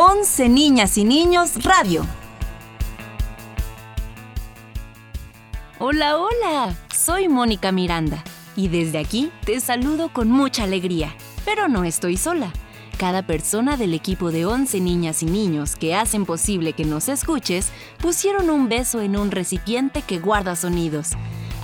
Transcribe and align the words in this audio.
11 0.00 0.48
Niñas 0.48 0.96
y 0.96 1.02
Niños 1.02 1.64
Radio. 1.64 2.06
Hola, 5.80 6.18
hola, 6.18 6.76
soy 6.96 7.28
Mónica 7.28 7.72
Miranda 7.72 8.22
y 8.54 8.68
desde 8.68 8.98
aquí 8.98 9.32
te 9.44 9.58
saludo 9.58 10.12
con 10.12 10.30
mucha 10.30 10.62
alegría, 10.62 11.12
pero 11.44 11.66
no 11.66 11.82
estoy 11.82 12.16
sola. 12.16 12.52
Cada 12.96 13.26
persona 13.26 13.76
del 13.76 13.92
equipo 13.92 14.30
de 14.30 14.46
11 14.46 14.80
niñas 14.80 15.24
y 15.24 15.26
niños 15.26 15.74
que 15.74 15.96
hacen 15.96 16.26
posible 16.26 16.74
que 16.74 16.84
nos 16.84 17.08
escuches 17.08 17.72
pusieron 18.00 18.50
un 18.50 18.68
beso 18.68 19.00
en 19.00 19.16
un 19.16 19.32
recipiente 19.32 20.02
que 20.02 20.20
guarda 20.20 20.54
sonidos. 20.54 21.14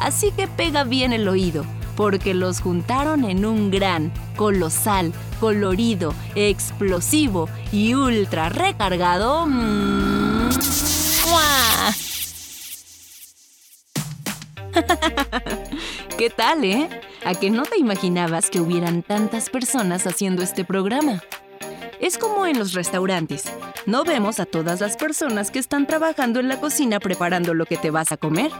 Así 0.01 0.33
que 0.33 0.49
pega 0.49 0.83
bien 0.83 1.13
el 1.13 1.29
oído, 1.29 1.65
porque 1.97 2.35
los 2.35 2.61
juntaron 2.61 3.25
en 3.25 3.45
un 3.45 3.71
gran, 3.71 4.13
colosal, 4.37 5.13
colorido, 5.41 6.15
explosivo 6.35 7.49
y 7.73 7.95
ultra 7.95 8.49
recargado. 8.49 9.47
Mm, 9.47 10.51
¿Qué 16.19 16.31
tal, 16.31 16.65
eh? 16.65 16.89
¿A 17.25 17.35
que 17.35 17.51
no 17.51 17.63
te 17.63 17.79
imaginabas 17.79 18.51
que 18.51 18.61
hubieran 18.61 19.03
tantas 19.03 19.51
personas 19.51 20.07
haciendo 20.07 20.43
este 20.43 20.65
programa? 20.65 21.23
Es 22.01 22.19
como 22.19 22.47
en 22.47 22.59
los 22.59 22.73
restaurantes. 22.75 23.45
No 23.87 24.05
vemos 24.05 24.41
a 24.41 24.47
todas 24.47 24.81
las 24.81 24.97
personas 24.97 25.51
que 25.51 25.59
están 25.59 25.87
trabajando 25.87 26.41
en 26.41 26.49
la 26.49 26.61
cocina 26.61 27.01
preparando 27.01 27.55
lo 27.55 27.67
que 27.67 27.77
te 27.77 27.91
vas 27.91 28.13
a 28.13 28.17
comer. 28.17 28.51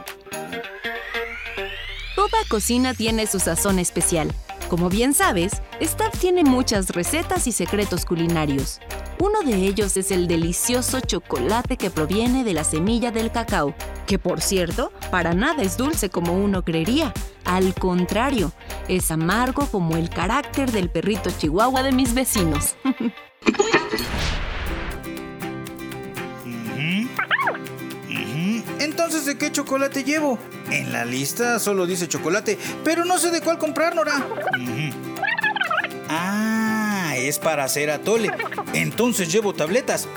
Toda 2.25 2.43
cocina 2.49 2.95
tiene 2.95 3.27
su 3.27 3.39
sazón 3.39 3.77
especial. 3.77 4.33
Como 4.67 4.89
bien 4.89 5.13
sabes, 5.13 5.61
Staff 5.79 6.17
tiene 6.17 6.43
muchas 6.43 6.89
recetas 6.89 7.45
y 7.45 7.51
secretos 7.51 8.03
culinarios. 8.03 8.79
Uno 9.19 9.43
de 9.43 9.53
ellos 9.53 9.95
es 9.95 10.09
el 10.09 10.27
delicioso 10.27 11.01
chocolate 11.01 11.77
que 11.77 11.91
proviene 11.91 12.43
de 12.43 12.55
la 12.55 12.63
semilla 12.63 13.11
del 13.11 13.31
cacao, 13.31 13.75
que 14.07 14.17
por 14.17 14.41
cierto, 14.41 14.91
para 15.11 15.35
nada 15.35 15.61
es 15.61 15.77
dulce 15.77 16.09
como 16.09 16.33
uno 16.33 16.65
creería. 16.65 17.13
Al 17.43 17.75
contrario, 17.75 18.51
es 18.87 19.11
amargo 19.11 19.67
como 19.67 19.95
el 19.95 20.09
carácter 20.09 20.71
del 20.71 20.89
perrito 20.89 21.29
chihuahua 21.29 21.83
de 21.83 21.91
mis 21.91 22.15
vecinos. 22.15 22.75
Entonces, 28.79 29.27
¿de 29.27 29.37
qué 29.37 29.51
chocolate 29.51 30.03
llevo? 30.03 30.39
En 30.71 30.91
la 30.91 31.05
lista 31.05 31.59
solo 31.59 31.85
dice 31.85 32.07
chocolate, 32.07 32.57
pero 32.83 33.05
no 33.05 33.17
sé 33.19 33.31
de 33.31 33.41
cuál 33.41 33.57
comprar, 33.57 33.95
Nora. 33.95 34.25
Ah, 36.09 37.13
es 37.17 37.39
para 37.39 37.63
hacer 37.63 37.89
atole. 37.89 38.31
Entonces 38.73 39.31
llevo 39.31 39.53
tabletas. 39.53 40.07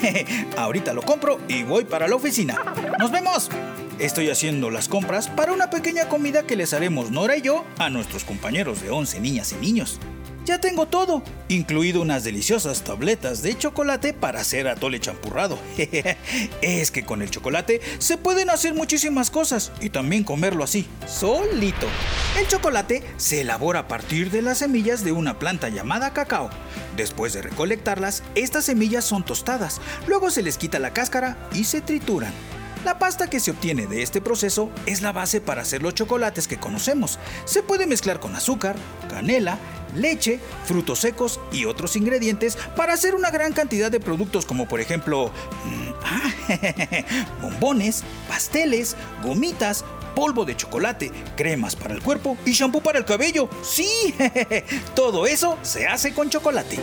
Ahorita 0.56 0.92
lo 0.92 1.02
compro 1.02 1.40
y 1.48 1.62
voy 1.62 1.84
para 1.84 2.08
la 2.08 2.16
oficina. 2.16 2.58
¡Nos 2.98 3.10
vemos! 3.10 3.50
Estoy 3.98 4.30
haciendo 4.30 4.70
las 4.70 4.88
compras 4.88 5.28
para 5.28 5.52
una 5.52 5.68
pequeña 5.68 6.08
comida 6.08 6.44
que 6.44 6.56
les 6.56 6.72
haremos 6.72 7.10
Nora 7.10 7.36
y 7.36 7.42
yo 7.42 7.66
a 7.78 7.90
nuestros 7.90 8.24
compañeros 8.24 8.80
de 8.80 8.90
11 8.90 9.20
niñas 9.20 9.52
y 9.52 9.56
niños. 9.56 10.00
Ya 10.46 10.58
tengo 10.58 10.86
todo, 10.86 11.22
incluido 11.48 12.00
unas 12.00 12.24
deliciosas 12.24 12.82
tabletas 12.82 13.42
de 13.42 13.56
chocolate 13.58 14.14
para 14.14 14.40
hacer 14.40 14.68
atole 14.68 14.98
champurrado. 14.98 15.58
es 16.62 16.90
que 16.90 17.04
con 17.04 17.20
el 17.20 17.30
chocolate 17.30 17.80
se 17.98 18.16
pueden 18.16 18.48
hacer 18.48 18.72
muchísimas 18.72 19.30
cosas 19.30 19.70
y 19.80 19.90
también 19.90 20.24
comerlo 20.24 20.64
así, 20.64 20.86
solito. 21.06 21.86
El 22.38 22.48
chocolate 22.48 23.02
se 23.18 23.42
elabora 23.42 23.80
a 23.80 23.88
partir 23.88 24.30
de 24.30 24.40
las 24.40 24.58
semillas 24.58 25.04
de 25.04 25.12
una 25.12 25.38
planta 25.38 25.68
llamada 25.68 26.14
cacao. 26.14 26.48
Después 26.96 27.34
de 27.34 27.42
recolectarlas, 27.42 28.22
estas 28.34 28.64
semillas 28.64 29.04
son 29.04 29.24
tostadas, 29.24 29.80
luego 30.06 30.30
se 30.30 30.42
les 30.42 30.56
quita 30.56 30.78
la 30.78 30.94
cáscara 30.94 31.36
y 31.52 31.64
se 31.64 31.82
trituran. 31.82 32.32
La 32.84 32.98
pasta 32.98 33.28
que 33.28 33.40
se 33.40 33.50
obtiene 33.50 33.86
de 33.86 34.02
este 34.02 34.22
proceso 34.22 34.70
es 34.86 35.02
la 35.02 35.12
base 35.12 35.42
para 35.42 35.60
hacer 35.60 35.82
los 35.82 35.94
chocolates 35.94 36.48
que 36.48 36.56
conocemos. 36.56 37.18
Se 37.44 37.62
puede 37.62 37.86
mezclar 37.86 38.20
con 38.20 38.34
azúcar, 38.34 38.74
canela, 39.10 39.58
leche, 39.94 40.40
frutos 40.64 41.00
secos 41.00 41.40
y 41.52 41.64
otros 41.64 41.96
ingredientes 41.96 42.56
para 42.76 42.92
hacer 42.92 43.14
una 43.14 43.30
gran 43.30 43.52
cantidad 43.52 43.90
de 43.90 44.00
productos 44.00 44.46
como 44.46 44.68
por 44.68 44.80
ejemplo 44.80 45.30
mm, 45.64 45.90
ah, 46.04 46.30
bombones, 47.42 48.04
pasteles, 48.28 48.96
gomitas, 49.22 49.84
polvo 50.14 50.44
de 50.44 50.56
chocolate, 50.56 51.10
cremas 51.36 51.76
para 51.76 51.94
el 51.94 52.02
cuerpo 52.02 52.36
y 52.44 52.52
shampoo 52.52 52.82
para 52.82 52.98
el 52.98 53.04
cabello. 53.04 53.48
Sí, 53.62 54.14
todo 54.94 55.26
eso 55.26 55.58
se 55.62 55.86
hace 55.86 56.12
con 56.12 56.30
chocolate. 56.30 56.78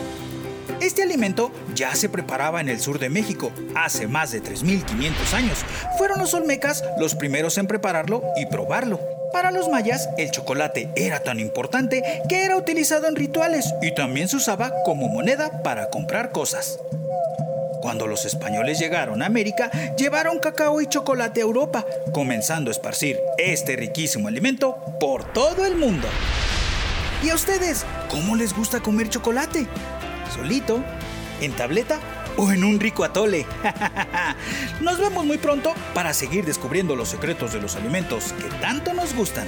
Este 0.81 1.01
alimento 1.01 1.51
ya 1.73 1.95
se 1.95 2.07
preparaba 2.07 2.61
en 2.61 2.69
el 2.69 2.79
sur 2.79 2.99
de 2.99 3.09
México 3.09 3.51
hace 3.75 4.07
más 4.07 4.31
de 4.31 4.43
3.500 4.43 5.33
años. 5.33 5.65
Fueron 5.97 6.19
los 6.19 6.33
olmecas 6.33 6.83
los 6.99 7.15
primeros 7.15 7.57
en 7.57 7.67
prepararlo 7.67 8.21
y 8.37 8.45
probarlo. 8.45 9.16
Para 9.31 9.51
los 9.51 9.67
mayas, 9.69 10.09
el 10.17 10.31
chocolate 10.31 10.89
era 10.95 11.19
tan 11.19 11.39
importante 11.39 12.03
que 12.29 12.43
era 12.43 12.55
utilizado 12.55 13.07
en 13.07 13.15
rituales 13.15 13.73
y 13.81 13.93
también 13.93 14.27
se 14.27 14.37
usaba 14.37 14.73
como 14.85 15.09
moneda 15.09 15.61
para 15.63 15.89
comprar 15.89 16.31
cosas. 16.31 16.79
Cuando 17.81 18.07
los 18.07 18.25
españoles 18.25 18.79
llegaron 18.79 19.21
a 19.21 19.27
América, 19.27 19.69
llevaron 19.95 20.39
cacao 20.39 20.81
y 20.81 20.87
chocolate 20.87 21.41
a 21.41 21.43
Europa, 21.43 21.85
comenzando 22.11 22.69
a 22.69 22.73
esparcir 22.73 23.19
este 23.37 23.75
riquísimo 23.75 24.27
alimento 24.27 24.77
por 24.99 25.31
todo 25.33 25.65
el 25.65 25.75
mundo. 25.75 26.07
¿Y 27.23 27.29
a 27.29 27.35
ustedes 27.35 27.85
cómo 28.09 28.35
les 28.35 28.55
gusta 28.55 28.79
comer 28.79 29.09
chocolate? 29.09 29.67
¿Solito? 30.33 30.83
¿En 31.41 31.55
tableta? 31.55 31.99
O 32.37 32.51
en 32.51 32.63
un 32.63 32.79
rico 32.79 33.03
atole. 33.03 33.45
Nos 34.81 34.99
vemos 34.99 35.25
muy 35.25 35.37
pronto 35.37 35.73
para 35.93 36.13
seguir 36.13 36.45
descubriendo 36.45 36.95
los 36.95 37.09
secretos 37.09 37.53
de 37.53 37.61
los 37.61 37.75
alimentos 37.75 38.33
que 38.33 38.49
tanto 38.61 38.93
nos 38.93 39.15
gustan. 39.15 39.47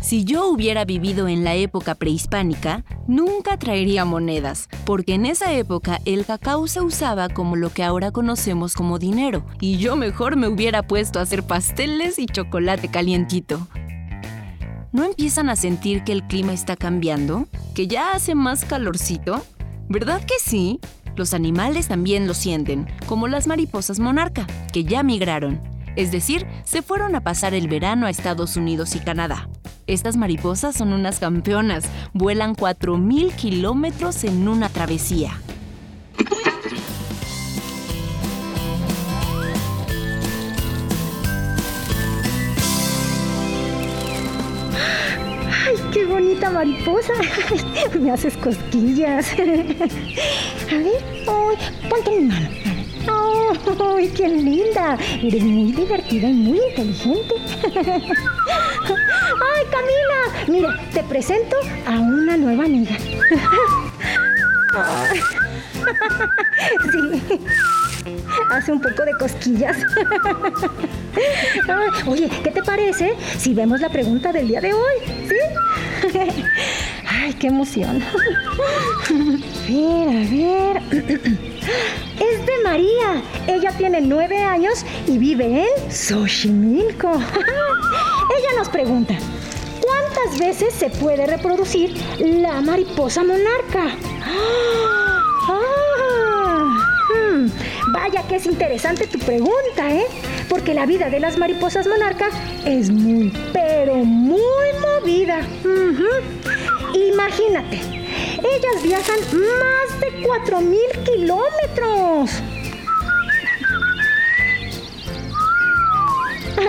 Si 0.00 0.24
yo 0.24 0.46
hubiera 0.46 0.84
vivido 0.84 1.28
en 1.28 1.44
la 1.44 1.54
época 1.54 1.94
prehispánica, 1.94 2.84
nunca 3.06 3.56
traería 3.56 4.04
monedas, 4.04 4.68
porque 4.84 5.14
en 5.14 5.24
esa 5.24 5.52
época 5.54 5.98
el 6.04 6.26
cacao 6.26 6.68
se 6.68 6.82
usaba 6.82 7.28
como 7.30 7.56
lo 7.56 7.70
que 7.70 7.82
ahora 7.82 8.12
conocemos 8.12 8.74
como 8.74 8.98
dinero, 8.98 9.46
y 9.60 9.78
yo 9.78 9.96
mejor 9.96 10.36
me 10.36 10.46
hubiera 10.46 10.82
puesto 10.82 11.18
a 11.18 11.22
hacer 11.22 11.42
pasteles 11.42 12.18
y 12.18 12.26
chocolate 12.26 12.88
calientito. 12.88 13.66
¿No 14.92 15.04
empiezan 15.04 15.48
a 15.48 15.56
sentir 15.56 16.04
que 16.04 16.12
el 16.12 16.22
clima 16.24 16.52
está 16.52 16.76
cambiando? 16.76 17.48
¿Que 17.74 17.88
ya 17.88 18.12
hace 18.12 18.34
más 18.34 18.64
calorcito? 18.64 19.42
¿Verdad 19.88 20.22
que 20.24 20.34
sí? 20.42 20.80
Los 21.16 21.34
animales 21.34 21.88
también 21.88 22.26
lo 22.26 22.34
sienten, 22.34 22.88
como 23.06 23.28
las 23.28 23.46
mariposas 23.46 24.00
monarca, 24.00 24.46
que 24.72 24.84
ya 24.84 25.02
migraron. 25.02 25.60
Es 25.96 26.10
decir, 26.10 26.46
se 26.64 26.82
fueron 26.82 27.14
a 27.14 27.20
pasar 27.20 27.54
el 27.54 27.68
verano 27.68 28.06
a 28.06 28.10
Estados 28.10 28.56
Unidos 28.56 28.96
y 28.96 29.00
Canadá. 29.00 29.48
Estas 29.86 30.16
mariposas 30.16 30.74
son 30.74 30.92
unas 30.92 31.20
campeonas, 31.20 31.84
vuelan 32.14 32.56
4.000 32.56 33.34
kilómetros 33.36 34.24
en 34.24 34.48
una 34.48 34.70
travesía. 34.70 35.38
Mariposa. 46.54 47.12
Me 48.00 48.10
haces 48.12 48.36
cosquillas. 48.36 49.32
A 50.70 50.74
ver, 50.74 51.02
ponte 51.90 52.10
mi 52.10 52.28
mano. 52.28 52.48
¡Ay, 53.96 54.08
qué 54.08 54.28
linda! 54.28 54.96
Eres 55.22 55.42
muy 55.42 55.72
divertida 55.72 56.28
y 56.28 56.32
muy 56.32 56.60
inteligente. 56.70 57.34
¡Ay, 58.84 59.64
Camila! 59.70 60.20
Mira, 60.48 60.80
te 60.92 61.02
presento 61.02 61.56
a 61.86 61.92
una 61.92 62.36
nueva 62.36 62.64
amiga. 62.64 62.96
Sí. 66.92 67.38
Hace 68.50 68.72
un 68.72 68.80
poco 68.80 69.04
de 69.04 69.12
cosquillas. 69.18 69.76
Oye, 72.06 72.28
¿qué 72.42 72.50
te 72.50 72.62
parece 72.62 73.14
si 73.38 73.54
vemos 73.54 73.80
la 73.80 73.88
pregunta 73.88 74.32
del 74.32 74.48
día 74.48 74.60
de 74.60 74.74
hoy? 74.74 74.94
¿Sí? 75.28 75.36
Ay, 77.08 77.32
qué 77.34 77.46
emoción. 77.48 78.02
A 78.02 79.12
ver, 79.68 80.08
a 80.08 80.30
ver. 80.30 80.82
Es 82.14 82.46
de 82.46 82.52
María. 82.62 83.22
Ella 83.46 83.72
tiene 83.76 84.00
nueve 84.00 84.38
años 84.38 84.84
y 85.06 85.18
vive 85.18 85.64
en 85.64 85.90
Xochimilco. 85.92 87.10
Ella 87.14 88.58
nos 88.58 88.68
pregunta, 88.68 89.14
¿cuántas 89.80 90.38
veces 90.38 90.74
se 90.74 90.90
puede 90.90 91.26
reproducir 91.26 91.94
la 92.18 92.60
mariposa 92.60 93.22
monarca? 93.24 93.96
Vaya 97.94 98.26
que 98.26 98.34
es 98.36 98.46
interesante 98.46 99.06
tu 99.06 99.20
pregunta, 99.20 99.88
¿eh? 99.88 100.06
Porque 100.48 100.74
la 100.74 100.84
vida 100.84 101.08
de 101.10 101.20
las 101.20 101.38
mariposas 101.38 101.86
monarca 101.86 102.28
es 102.66 102.90
muy, 102.90 103.32
pero 103.52 103.94
muy 103.94 104.66
movida. 104.80 105.46
Imagínate, 106.92 107.78
Ellas 108.38 108.82
viajan 108.82 109.20
más 109.60 110.00
de 110.00 110.22
4.000 110.22 111.04
kilómetros. 111.04 112.30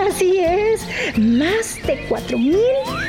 Así 0.08 0.38
es, 0.38 0.80
más 1.18 1.74
de 1.86 2.08
4.000 2.08 2.38
kilómetros. 2.38 3.05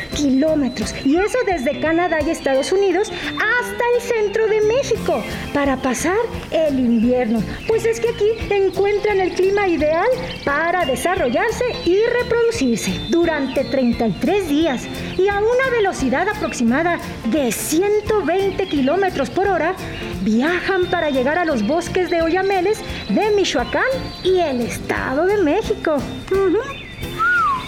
Y 1.06 1.16
eso 1.16 1.38
desde 1.46 1.80
Canadá 1.80 2.18
y 2.26 2.30
Estados 2.30 2.72
Unidos 2.72 3.12
hasta 3.12 3.84
el 3.96 4.02
centro 4.02 4.48
de 4.48 4.62
México 4.62 5.24
para 5.54 5.78
pasar 5.78 6.18
el 6.50 6.80
invierno. 6.80 7.44
Pues 7.68 7.86
es 7.86 8.00
que 8.00 8.10
aquí 8.10 8.26
encuentran 8.50 9.20
el 9.20 9.34
clima 9.34 9.68
ideal 9.68 10.08
para 10.44 10.86
desarrollarse 10.86 11.66
y 11.86 12.00
reproducirse 12.22 13.00
durante 13.10 13.64
33 13.66 14.50
días 14.50 14.88
y 15.18 15.28
a 15.28 15.36
una 15.36 15.70
velocidad 15.72 16.28
aproximada 16.28 17.00
de 17.26 17.52
120 17.52 18.68
kilómetros 18.68 19.30
por 19.30 19.48
hora. 19.48 19.76
Viajan 20.24 20.88
para 20.88 21.10
llegar 21.10 21.38
a 21.38 21.46
los 21.46 21.66
bosques 21.66 22.10
de 22.10 22.22
Oyameles 22.22 22.80
de 23.10 23.32
Michoacán 23.32 23.84
y 24.24 24.40
el 24.40 24.62
Estado 24.62 25.26
de 25.26 25.38
México. 25.38 25.98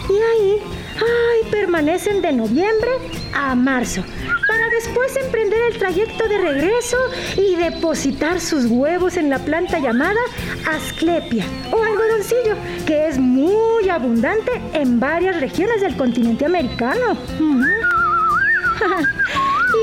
Y 0.09 0.13
ahí, 0.13 0.61
ay, 0.99 1.49
permanecen 1.51 2.21
de 2.21 2.31
noviembre 2.31 2.91
a 3.33 3.55
marzo, 3.55 4.03
para 4.47 4.69
después 4.69 5.15
emprender 5.15 5.61
el 5.71 5.77
trayecto 5.77 6.27
de 6.27 6.37
regreso 6.37 6.97
y 7.37 7.55
depositar 7.55 8.39
sus 8.39 8.65
huevos 8.65 9.17
en 9.17 9.29
la 9.29 9.39
planta 9.39 9.79
llamada 9.79 10.19
Asclepia 10.67 11.45
o 11.71 11.83
algodoncillo, 11.83 12.55
que 12.85 13.07
es 13.07 13.17
muy 13.17 13.89
abundante 13.89 14.51
en 14.73 14.99
varias 14.99 15.39
regiones 15.39 15.81
del 15.81 15.95
continente 15.95 16.45
americano. 16.45 17.17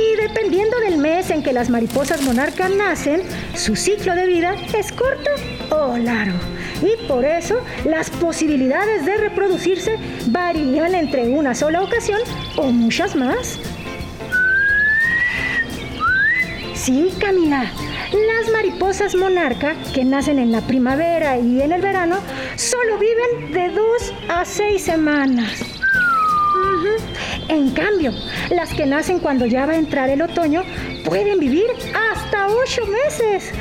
y 0.01 0.17
dependiendo 0.21 0.79
del 0.81 0.99
mes 0.99 1.31
en 1.31 1.43
que 1.43 1.53
las 1.53 1.71
mariposas 1.71 2.23
monarcas 2.23 2.71
nacen, 2.71 3.23
su 3.55 3.77
ciclo 3.77 4.15
de 4.15 4.27
vida 4.27 4.55
es 4.75 4.93
corto 4.93 5.31
o 5.71 5.97
largo 5.97 6.56
y 6.83 7.07
por 7.07 7.25
eso 7.25 7.61
las 7.85 8.11
posibilidades 8.11 9.05
de 9.05 9.17
reproducirse 9.17 9.99
varían 10.27 10.95
entre 10.95 11.29
una 11.29 11.55
sola 11.55 11.83
ocasión 11.83 12.21
o 12.57 12.71
muchas 12.71 13.15
más. 13.17 13.59
Sí, 16.75 17.13
Camila. 17.19 17.65
Las 18.13 18.53
mariposas 18.53 19.17
monarca, 19.17 19.75
que 19.93 20.05
nacen 20.05 20.39
en 20.39 20.53
la 20.53 20.61
primavera 20.61 21.37
y 21.39 21.61
en 21.61 21.73
el 21.73 21.83
verano, 21.83 22.19
solo 22.55 22.99
viven 22.99 23.53
de 23.53 23.71
dos 23.71 24.15
a 24.29 24.45
seis 24.45 24.85
semanas. 24.85 25.65
En 27.49 27.71
cambio, 27.71 28.13
las 28.51 28.73
que 28.73 28.87
nacen 28.87 29.19
cuando 29.19 29.47
ya 29.47 29.67
va 29.67 29.73
a 29.73 29.77
entrar 29.77 30.11
el 30.11 30.23
otoño 30.23 30.63
pueden 31.07 31.39
vivir 31.39 31.67
hasta 31.95 32.49
ocho 32.49 32.83
meses. 32.87 33.53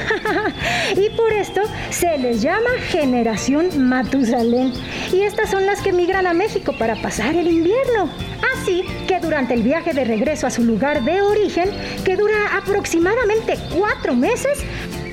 y 0.97 1.09
por 1.11 1.31
esto 1.31 1.61
se 1.91 2.17
les 2.17 2.41
llama 2.41 2.71
generación 2.89 3.87
Matusalén. 3.87 4.73
Y 5.13 5.21
estas 5.21 5.51
son 5.51 5.65
las 5.65 5.81
que 5.81 5.93
migran 5.93 6.27
a 6.27 6.33
México 6.33 6.73
para 6.77 6.95
pasar 6.95 7.35
el 7.35 7.47
invierno. 7.47 8.09
Así 8.55 8.83
que 9.07 9.19
durante 9.19 9.53
el 9.53 9.61
viaje 9.61 9.93
de 9.93 10.03
regreso 10.03 10.47
a 10.47 10.49
su 10.49 10.63
lugar 10.63 11.03
de 11.03 11.21
origen, 11.21 11.69
que 12.03 12.17
dura 12.17 12.57
aproximadamente 12.57 13.57
cuatro 13.77 14.15
meses, 14.15 14.59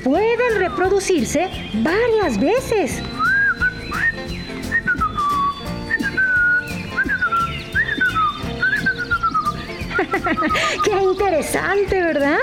pueden 0.03 0.59
reproducirse 0.59 1.49
varias 1.75 2.39
veces. 2.39 3.01
Qué 10.83 10.91
interesante, 11.01 12.01
¿verdad? 12.01 12.39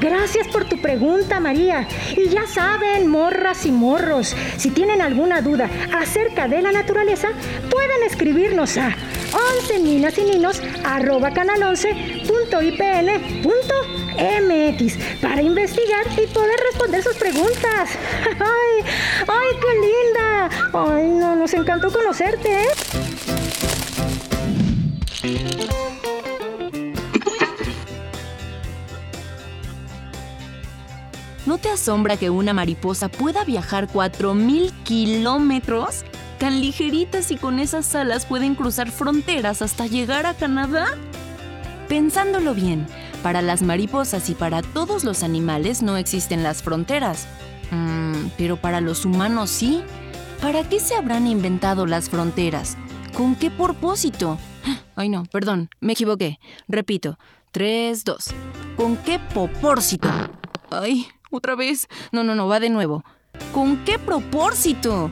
Gracias 0.00 0.48
por 0.48 0.64
tu 0.68 0.80
pregunta, 0.80 1.40
María. 1.40 1.86
Y 2.16 2.28
ya 2.28 2.46
saben, 2.46 3.08
morras 3.08 3.66
y 3.66 3.72
morros, 3.72 4.36
si 4.56 4.70
tienen 4.70 5.00
alguna 5.00 5.40
duda 5.40 5.68
acerca 5.94 6.48
de 6.48 6.62
la 6.62 6.72
naturaleza, 6.72 7.28
pueden 7.70 8.02
escribirnos 8.04 8.76
a 8.76 8.94
11 9.62 9.78
ninas 9.80 10.18
y 10.18 10.24
ninos 10.24 10.60
arroba 10.84 11.30
canal 11.32 11.60
11.ipn.mx 11.62 12.38
para 15.20 15.42
investigar 15.42 16.06
y 16.16 16.26
poder 16.28 16.60
responder 16.70 17.02
sus 17.02 17.16
preguntas. 17.16 17.90
¡Ay, 18.24 18.84
ay, 19.26 19.56
qué 19.60 19.74
linda! 19.80 20.48
Ay, 20.72 21.08
no, 21.08 21.36
nos 21.36 21.52
encantó 21.54 21.90
conocerte, 21.90 22.62
¿eh? 22.62 22.68
Te 31.66 31.72
asombra 31.72 32.16
que 32.16 32.30
una 32.30 32.54
mariposa 32.54 33.08
pueda 33.08 33.42
viajar 33.42 33.88
4.000 33.88 34.70
kilómetros? 34.84 36.04
Tan 36.38 36.60
ligeritas 36.60 37.32
y 37.32 37.36
con 37.36 37.58
esas 37.58 37.92
alas 37.96 38.24
pueden 38.24 38.54
cruzar 38.54 38.88
fronteras 38.92 39.62
hasta 39.62 39.88
llegar 39.88 40.26
a 40.26 40.34
Canadá. 40.34 40.86
Pensándolo 41.88 42.54
bien, 42.54 42.86
para 43.20 43.42
las 43.42 43.62
mariposas 43.62 44.30
y 44.30 44.36
para 44.36 44.62
todos 44.62 45.02
los 45.02 45.24
animales 45.24 45.82
no 45.82 45.96
existen 45.96 46.44
las 46.44 46.62
fronteras. 46.62 47.26
Mm, 47.72 48.28
pero 48.38 48.56
para 48.58 48.80
los 48.80 49.04
humanos 49.04 49.50
sí. 49.50 49.82
¿Para 50.40 50.62
qué 50.68 50.78
se 50.78 50.94
habrán 50.94 51.26
inventado 51.26 51.84
las 51.84 52.10
fronteras? 52.10 52.76
¿Con 53.12 53.34
qué 53.34 53.50
propósito? 53.50 54.38
Ay 54.94 55.08
no, 55.08 55.24
perdón, 55.24 55.68
me 55.80 55.94
equivoqué. 55.94 56.38
Repito. 56.68 57.18
3, 57.50 58.04
2. 58.04 58.24
¿Con 58.76 58.96
qué 58.98 59.18
propósito? 59.18 60.08
Ay, 60.70 61.06
otra 61.36 61.54
vez. 61.54 61.88
No, 62.12 62.24
no, 62.24 62.34
no, 62.34 62.48
va 62.48 62.60
de 62.60 62.70
nuevo. 62.70 63.04
¿Con 63.52 63.84
qué 63.84 63.98
propósito? 63.98 65.10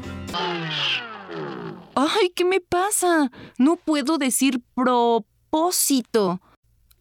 Ay, 1.94 2.30
¿qué 2.34 2.44
me 2.44 2.60
pasa? 2.60 3.30
No 3.58 3.76
puedo 3.76 4.18
decir 4.18 4.60
propósito. 4.74 6.40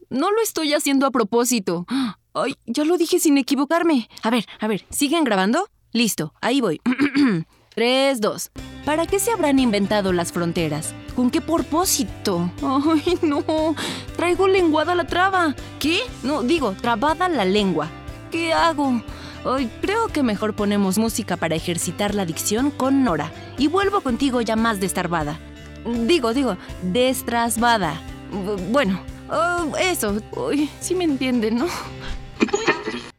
No 0.09 0.31
lo 0.31 0.41
estoy 0.41 0.73
haciendo 0.73 1.07
a 1.07 1.11
propósito. 1.11 1.85
Ay, 2.33 2.55
ya 2.65 2.83
lo 2.85 2.97
dije 2.97 3.19
sin 3.19 3.37
equivocarme. 3.37 4.09
A 4.21 4.29
ver, 4.29 4.45
a 4.59 4.67
ver, 4.67 4.85
¿siguen 4.89 5.23
grabando? 5.23 5.67
Listo, 5.91 6.33
ahí 6.41 6.61
voy. 6.61 6.81
3, 7.75 8.21
2. 8.21 8.51
¿Para 8.85 9.07
qué 9.07 9.17
se 9.17 9.31
habrán 9.31 9.59
inventado 9.59 10.13
las 10.13 10.31
fronteras? 10.31 10.93
¿Con 11.15 11.31
qué 11.31 11.41
propósito? 11.41 12.51
Ay, 12.61 13.17
no. 13.21 13.75
Traigo 14.15 14.47
lenguada 14.47 14.93
la 14.93 15.07
traba. 15.07 15.55
¿Qué? 15.79 16.01
No, 16.23 16.43
digo, 16.43 16.75
trabada 16.79 17.29
la 17.29 17.45
lengua. 17.45 17.89
¿Qué 18.31 18.53
hago? 18.53 19.01
Hoy 19.45 19.69
creo 19.81 20.07
que 20.07 20.23
mejor 20.23 20.53
ponemos 20.53 20.97
música 20.97 21.35
para 21.35 21.55
ejercitar 21.55 22.15
la 22.15 22.25
dicción 22.25 22.71
con 22.71 23.03
Nora. 23.03 23.29
Y 23.57 23.67
vuelvo 23.67 23.99
contigo 23.99 24.39
ya 24.39 24.55
más 24.55 24.79
destarbada. 24.79 25.37
Digo, 26.05 26.33
digo, 26.33 26.55
destrasbada. 26.81 27.99
Bueno, 28.71 29.01
oh, 29.29 29.75
eso. 29.77 30.21
Uy, 30.31 30.69
sí 30.79 30.95
me 30.95 31.03
entienden, 31.03 31.57
¿no? 31.57 31.67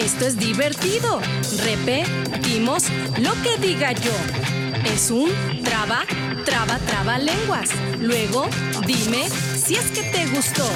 Esto 0.00 0.26
es 0.26 0.38
divertido. 0.38 1.20
Repetimos 1.62 2.84
lo 3.18 3.32
que 3.42 3.58
diga 3.60 3.92
yo. 3.92 4.12
Es 4.94 5.10
un 5.10 5.30
traba, 5.62 6.04
traba, 6.46 6.78
traba 6.78 7.18
lenguas. 7.18 7.68
Luego, 8.00 8.48
dime 8.86 9.28
si 9.28 9.74
es 9.74 9.90
que 9.90 10.02
te 10.04 10.26
gustó. 10.28 10.66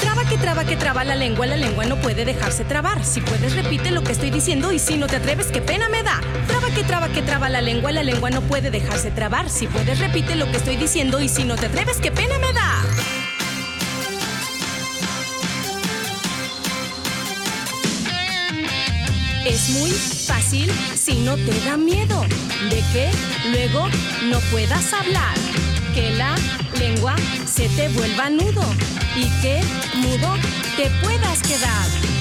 Traba 0.00 0.24
que 0.24 0.36
traba 0.36 0.64
que 0.64 0.74
traba 0.74 1.04
la 1.04 1.14
lengua, 1.14 1.46
la 1.46 1.56
lengua 1.56 1.84
no 1.84 1.94
puede 2.00 2.24
dejarse 2.24 2.64
trabar. 2.64 3.04
Si 3.04 3.20
puedes, 3.20 3.54
repite 3.54 3.92
lo 3.92 4.02
que 4.02 4.10
estoy 4.10 4.30
diciendo 4.30 4.72
y 4.72 4.80
si 4.80 4.96
no 4.96 5.06
te 5.06 5.16
atreves, 5.16 5.46
qué 5.46 5.62
pena 5.62 5.88
me 5.88 6.02
da. 6.02 6.20
Traba 6.48 6.68
que 6.70 6.82
traba 6.82 7.08
que 7.08 7.22
traba 7.22 7.48
la 7.48 7.60
lengua, 7.60 7.92
la 7.92 8.02
lengua 8.02 8.30
no 8.30 8.40
puede 8.40 8.72
dejarse 8.72 9.12
trabar. 9.12 9.48
Si 9.48 9.68
puedes, 9.68 10.00
repite 10.00 10.34
lo 10.34 10.50
que 10.50 10.56
estoy 10.56 10.76
diciendo 10.76 11.20
y 11.20 11.28
si 11.28 11.44
no 11.44 11.54
te 11.54 11.66
atreves, 11.66 11.98
qué 11.98 12.10
pena 12.10 12.36
me 12.40 12.52
da. 12.52 12.82
Es 19.46 19.68
muy 19.68 19.92
fácil 19.92 20.68
si 20.96 21.14
no 21.20 21.36
te 21.36 21.60
da 21.60 21.76
miedo. 21.76 22.20
De 22.68 22.82
que 22.92 23.10
luego 23.52 23.86
no 24.24 24.40
puedas 24.50 24.92
hablar, 24.92 25.36
que 25.94 26.10
la 26.16 26.34
lengua 26.80 27.14
se 27.46 27.68
te 27.68 27.88
vuelva 27.90 28.28
nudo 28.28 28.64
y 29.14 29.28
que 29.42 29.60
mudo 29.94 30.34
te 30.76 30.90
puedas 31.00 31.42
quedar. 31.42 32.15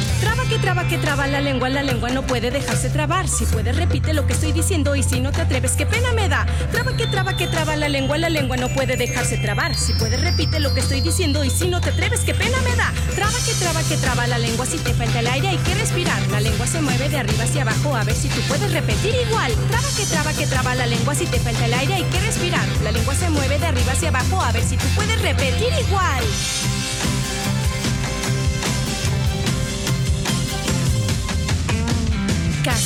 Que 0.49 0.59
traba 0.59 0.87
que 0.87 0.99
traba 0.99 1.25
la 1.25 1.41
lengua, 1.41 1.69
la 1.69 1.81
lengua 1.81 2.09
no 2.09 2.21
puede 2.21 2.51
dejarse 2.51 2.89
trabar. 2.89 3.27
Si 3.27 3.45
puedes, 3.45 3.75
repite 3.75 4.13
lo 4.13 4.27
que 4.27 4.33
estoy 4.33 4.51
diciendo 4.51 4.95
y 4.95 5.01
si 5.01 5.19
no 5.19 5.31
te 5.31 5.41
atreves, 5.41 5.71
qué 5.71 5.87
pena 5.87 6.13
me 6.13 6.29
da. 6.29 6.45
Traba 6.71 6.95
que 6.95 7.07
traba 7.07 7.35
que 7.35 7.47
traba 7.47 7.75
la 7.75 7.89
lengua, 7.89 8.17
la 8.19 8.29
lengua 8.29 8.55
no 8.55 8.69
puede 8.69 8.95
dejarse 8.95 9.37
trabar. 9.37 9.73
Si 9.75 9.93
puedes, 9.93 10.21
repite 10.21 10.59
lo 10.59 10.73
que 10.73 10.81
estoy 10.81 11.01
diciendo 11.01 11.43
y 11.43 11.49
si 11.49 11.67
no 11.67 11.81
te 11.81 11.89
atreves, 11.89 12.21
qué 12.21 12.35
pena 12.35 12.57
me 12.61 12.75
da. 12.75 12.93
Traba 13.15 13.33
que 13.43 13.53
traba 13.55 13.81
que 13.83 13.97
traba 13.97 14.27
la 14.27 14.37
lengua, 14.37 14.67
si 14.67 14.77
te 14.77 14.93
falta 14.93 15.19
el 15.19 15.27
aire 15.27 15.47
hay 15.47 15.57
que 15.57 15.73
respirar. 15.73 16.21
La 16.27 16.39
lengua 16.39 16.67
se 16.67 16.79
mueve 16.79 17.09
de 17.09 17.17
arriba 17.17 17.43
hacia 17.43 17.63
abajo, 17.63 17.95
a 17.95 18.03
ver 18.03 18.15
si 18.15 18.27
tú 18.29 18.41
puedes 18.47 18.71
repetir 18.71 19.15
igual. 19.27 19.51
Traba 19.69 19.87
que 19.97 20.05
traba 20.05 20.33
que 20.33 20.45
traba 20.45 20.75
la 20.75 20.85
lengua, 20.85 21.15
si 21.15 21.25
te 21.25 21.39
falta 21.39 21.65
el 21.65 21.73
aire 21.73 21.95
hay 21.95 22.03
que 22.03 22.19
respirar. 22.19 22.67
La 22.83 22.91
lengua 22.91 23.15
se 23.15 23.29
mueve 23.31 23.57
de 23.57 23.65
arriba 23.65 23.93
hacia 23.93 24.09
abajo, 24.09 24.41
a 24.41 24.51
ver 24.51 24.63
si 24.63 24.77
tú 24.77 24.85
puedes 24.95 25.19
repetir 25.21 25.73
igual. 25.87 26.23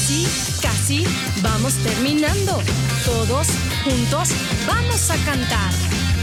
Casi, 0.10 0.26
casi, 0.60 1.04
vamos 1.44 1.76
terminando. 1.84 2.60
Todos 3.06 3.48
juntos 3.84 4.30
vamos 4.66 5.12
a 5.12 5.16
cantar 5.18 5.72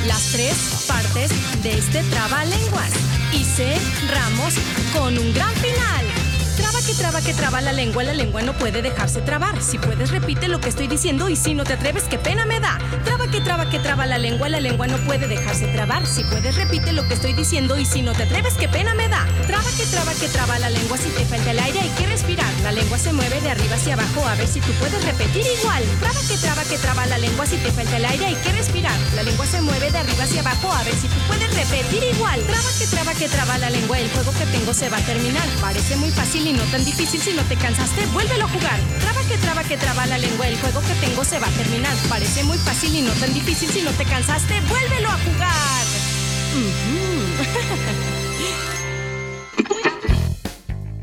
las 0.08 0.32
tres 0.32 0.84
partes 0.88 1.30
de 1.62 1.78
este 1.78 2.02
trabalenguas 2.10 2.90
y 3.32 3.44
cerramos 3.44 4.54
con 4.92 5.16
un 5.16 5.32
gran 5.32 5.54
final. 5.54 6.25
Traba 6.66 6.84
que 6.84 6.94
traba 6.94 7.20
que 7.20 7.32
traba 7.32 7.60
la 7.60 7.72
lengua, 7.72 8.02
la 8.02 8.12
lengua 8.12 8.42
no 8.42 8.52
puede 8.52 8.82
dejarse 8.82 9.20
trabar. 9.20 9.62
Si 9.62 9.78
puedes 9.78 10.10
repite 10.10 10.48
lo 10.48 10.58
que 10.58 10.68
estoy 10.68 10.88
diciendo 10.88 11.28
y 11.28 11.36
si 11.36 11.54
no 11.54 11.62
te 11.62 11.74
atreves, 11.74 12.02
qué 12.10 12.18
pena 12.18 12.44
me 12.44 12.58
da. 12.58 12.76
Traba 13.04 13.28
que 13.28 13.40
traba 13.40 13.70
que 13.70 13.78
traba 13.78 14.04
la 14.04 14.18
lengua, 14.18 14.48
la 14.48 14.58
lengua 14.58 14.88
no 14.88 14.96
puede 15.06 15.28
dejarse 15.28 15.68
trabar. 15.68 16.04
Si 16.08 16.24
puedes 16.24 16.56
repite 16.56 16.92
lo 16.92 17.06
que 17.06 17.14
estoy 17.14 17.34
diciendo 17.34 17.78
y 17.78 17.86
si 17.86 18.02
no 18.02 18.14
te 18.14 18.24
atreves, 18.24 18.54
qué 18.54 18.68
pena 18.68 18.94
me 18.94 19.08
da. 19.08 19.24
Traba 19.46 19.70
que 19.76 19.86
traba 19.86 20.12
que 20.14 20.26
traba 20.26 20.58
la 20.58 20.68
lengua, 20.68 20.98
si 20.98 21.08
te 21.10 21.24
falta 21.24 21.52
el 21.52 21.60
aire 21.60 21.78
hay 21.78 21.88
que 21.90 22.06
respirar. 22.08 22.52
La 22.64 22.72
lengua 22.72 22.98
se 22.98 23.12
mueve 23.12 23.40
de 23.40 23.50
arriba 23.52 23.76
hacia 23.76 23.94
abajo, 23.94 24.26
a 24.26 24.34
ver 24.34 24.48
si 24.48 24.60
tú 24.60 24.72
puedes 24.80 25.04
repetir 25.04 25.46
igual. 25.60 25.84
Traba 26.00 26.20
que 26.28 26.36
traba 26.36 26.64
que 26.64 26.78
traba 26.78 27.06
la 27.06 27.18
lengua, 27.18 27.46
si 27.46 27.58
te 27.58 27.70
falta 27.70 27.96
el 27.96 28.04
aire 28.06 28.26
hay 28.26 28.34
que 28.34 28.50
respirar. 28.50 28.98
La 29.14 29.22
lengua 29.22 29.46
se 29.46 29.60
mueve 29.60 29.92
de 29.92 29.98
arriba 29.98 30.24
hacia 30.24 30.40
abajo, 30.40 30.72
a 30.72 30.82
ver 30.82 30.94
si 30.96 31.06
tú 31.06 31.18
puedes 31.28 31.54
repetir 31.54 32.02
igual. 32.12 32.40
Traba 32.40 32.70
que 32.76 32.86
traba 32.88 33.14
que 33.14 33.28
traba 33.28 33.58
la 33.58 33.70
lengua, 33.70 34.00
el 34.00 34.10
juego 34.10 34.32
que 34.32 34.46
tengo 34.46 34.74
se 34.74 34.88
va 34.88 34.96
a 34.96 35.06
terminar. 35.06 35.46
Parece 35.60 35.94
muy 35.94 36.10
fácil 36.10 36.44
y 36.48 36.55
no 36.56 36.64
tan 36.64 36.84
difícil 36.84 37.20
si 37.20 37.32
no 37.34 37.42
te 37.42 37.56
cansaste, 37.56 38.06
vuélvelo 38.06 38.44
a 38.44 38.48
jugar. 38.48 38.80
Traba 39.00 39.22
que 39.28 39.36
traba 39.36 39.62
que 39.62 39.76
traba 39.76 40.06
la 40.06 40.18
lengua, 40.18 40.48
el 40.48 40.58
juego 40.58 40.80
que 40.80 40.94
tengo 41.06 41.24
se 41.24 41.38
va 41.38 41.46
a 41.46 41.50
terminar. 41.50 41.94
Parece 42.08 42.42
muy 42.44 42.58
fácil 42.58 42.94
y 42.94 43.02
no 43.02 43.12
tan 43.12 43.32
difícil 43.32 43.68
si 43.68 43.82
no 43.82 43.90
te 43.92 44.04
cansaste, 44.04 44.60
vuélvelo 44.68 45.08
a 45.08 45.18
jugar. 45.18 45.86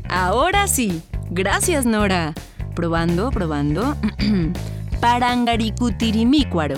Ahora 0.08 0.66
sí. 0.66 1.02
Gracias, 1.30 1.86
Nora. 1.86 2.34
Probando, 2.74 3.30
probando. 3.30 3.96
Parangaricutirimícuaro. 5.00 6.76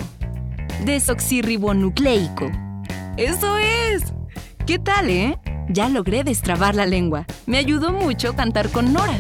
Desoxirribonucleico. 0.85 2.51
¡Eso 3.17 3.57
es! 3.59 4.13
¿Qué 4.67 4.79
tal, 4.79 5.11
eh? 5.11 5.39
Ya 5.69 5.89
logré 5.89 6.25
destrabar 6.25 6.75
la 6.75 6.87
lengua. 6.87 7.27
Me 7.47 7.59
ayudó 7.59 7.93
mucho 7.93 8.35
cantar 8.35 8.71
con 8.71 8.93
Nora. 8.93 9.19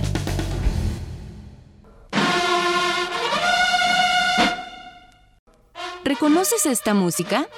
¿Reconoces 6.05 6.67
esta 6.67 6.95
música? 6.95 7.49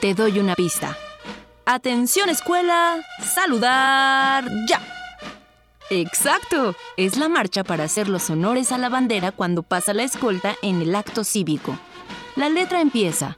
Te 0.00 0.14
doy 0.14 0.38
una 0.38 0.54
pista. 0.54 0.96
Atención 1.66 2.30
escuela, 2.30 3.04
saludar 3.22 4.48
ya. 4.66 4.80
Exacto, 5.90 6.74
es 6.96 7.16
la 7.18 7.28
marcha 7.28 7.62
para 7.62 7.84
hacer 7.84 8.08
los 8.08 8.30
honores 8.30 8.72
a 8.72 8.78
la 8.78 8.88
bandera 8.88 9.32
cuando 9.32 9.62
pasa 9.62 9.92
la 9.92 10.04
escolta 10.04 10.54
en 10.62 10.80
el 10.80 10.94
acto 10.94 11.24
cívico. 11.24 11.78
La 12.36 12.48
letra 12.48 12.80
empieza. 12.80 13.36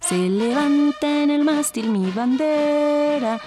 Se 0.00 0.16
levanta 0.16 1.22
en 1.22 1.30
el 1.30 1.44
mástil 1.44 1.88
mi 1.90 2.10
bandera, 2.10 3.40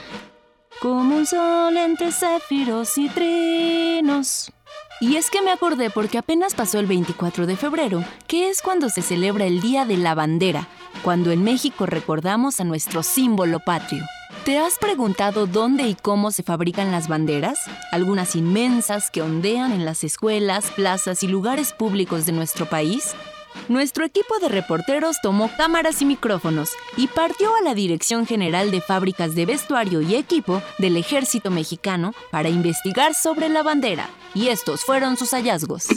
como 0.82 1.18
un 1.18 1.26
sol 1.26 1.76
entre 1.78 2.12
céfiros 2.12 2.98
y 2.98 3.10
trinos. 3.10 4.52
Y 5.00 5.16
es 5.16 5.30
que 5.30 5.42
me 5.42 5.52
acordé 5.52 5.90
porque 5.90 6.18
apenas 6.18 6.56
pasó 6.56 6.80
el 6.80 6.88
24 6.88 7.46
de 7.46 7.56
febrero, 7.56 8.04
que 8.28 8.50
es 8.50 8.62
cuando 8.62 8.90
se 8.90 9.02
celebra 9.02 9.46
el 9.46 9.62
Día 9.62 9.86
de 9.86 9.98
la 9.98 10.16
Bandera, 10.16 10.68
cuando 11.04 11.32
en 11.32 11.44
México 11.44 11.86
recordamos 11.86 12.60
a 12.60 12.64
nuestro 12.64 13.04
símbolo 13.04 13.60
patrio. 13.60 14.04
¿Te 14.44 14.58
has 14.58 14.78
preguntado 14.80 15.46
dónde 15.46 15.88
y 15.88 15.96
cómo 15.96 16.32
se 16.32 16.42
fabrican 16.42 16.92
las 16.92 17.08
banderas? 17.08 17.60
Algunas 17.92 18.36
inmensas 18.36 19.12
que 19.12 19.22
ondean 19.22 19.72
en 19.72 19.86
las 19.86 20.04
escuelas, 20.04 20.72
plazas 20.72 21.22
y 21.22 21.28
lugares 21.28 21.74
públicos 21.74 22.26
de 22.26 22.32
nuestro 22.32 22.66
país. 22.66 23.14
Nuestro 23.70 24.06
equipo 24.06 24.40
de 24.40 24.50
reporteros 24.50 25.18
tomó 25.22 25.52
cámaras 25.58 26.02
y 26.02 26.06
micrófonos 26.06 26.72
y 26.96 27.08
partió 27.08 27.56
a 27.56 27.62
la 27.62 27.74
Dirección 27.74 28.26
General 28.26 28.72
de 28.72 28.82
Fábricas 28.82 29.36
de 29.36 29.46
Vestuario 29.46 30.02
y 30.02 30.16
Equipo 30.16 30.62
del 30.78 30.98
Ejército 30.98 31.52
Mexicano 31.52 32.14
para 32.32 32.50
investigar 32.50 33.14
sobre 33.14 33.50
la 33.50 33.64
bandera. 33.64 34.10
Y 34.34 34.48
estos 34.50 34.86
fueron 34.86 35.18
sus 35.18 35.32
hallazgos. 35.32 35.88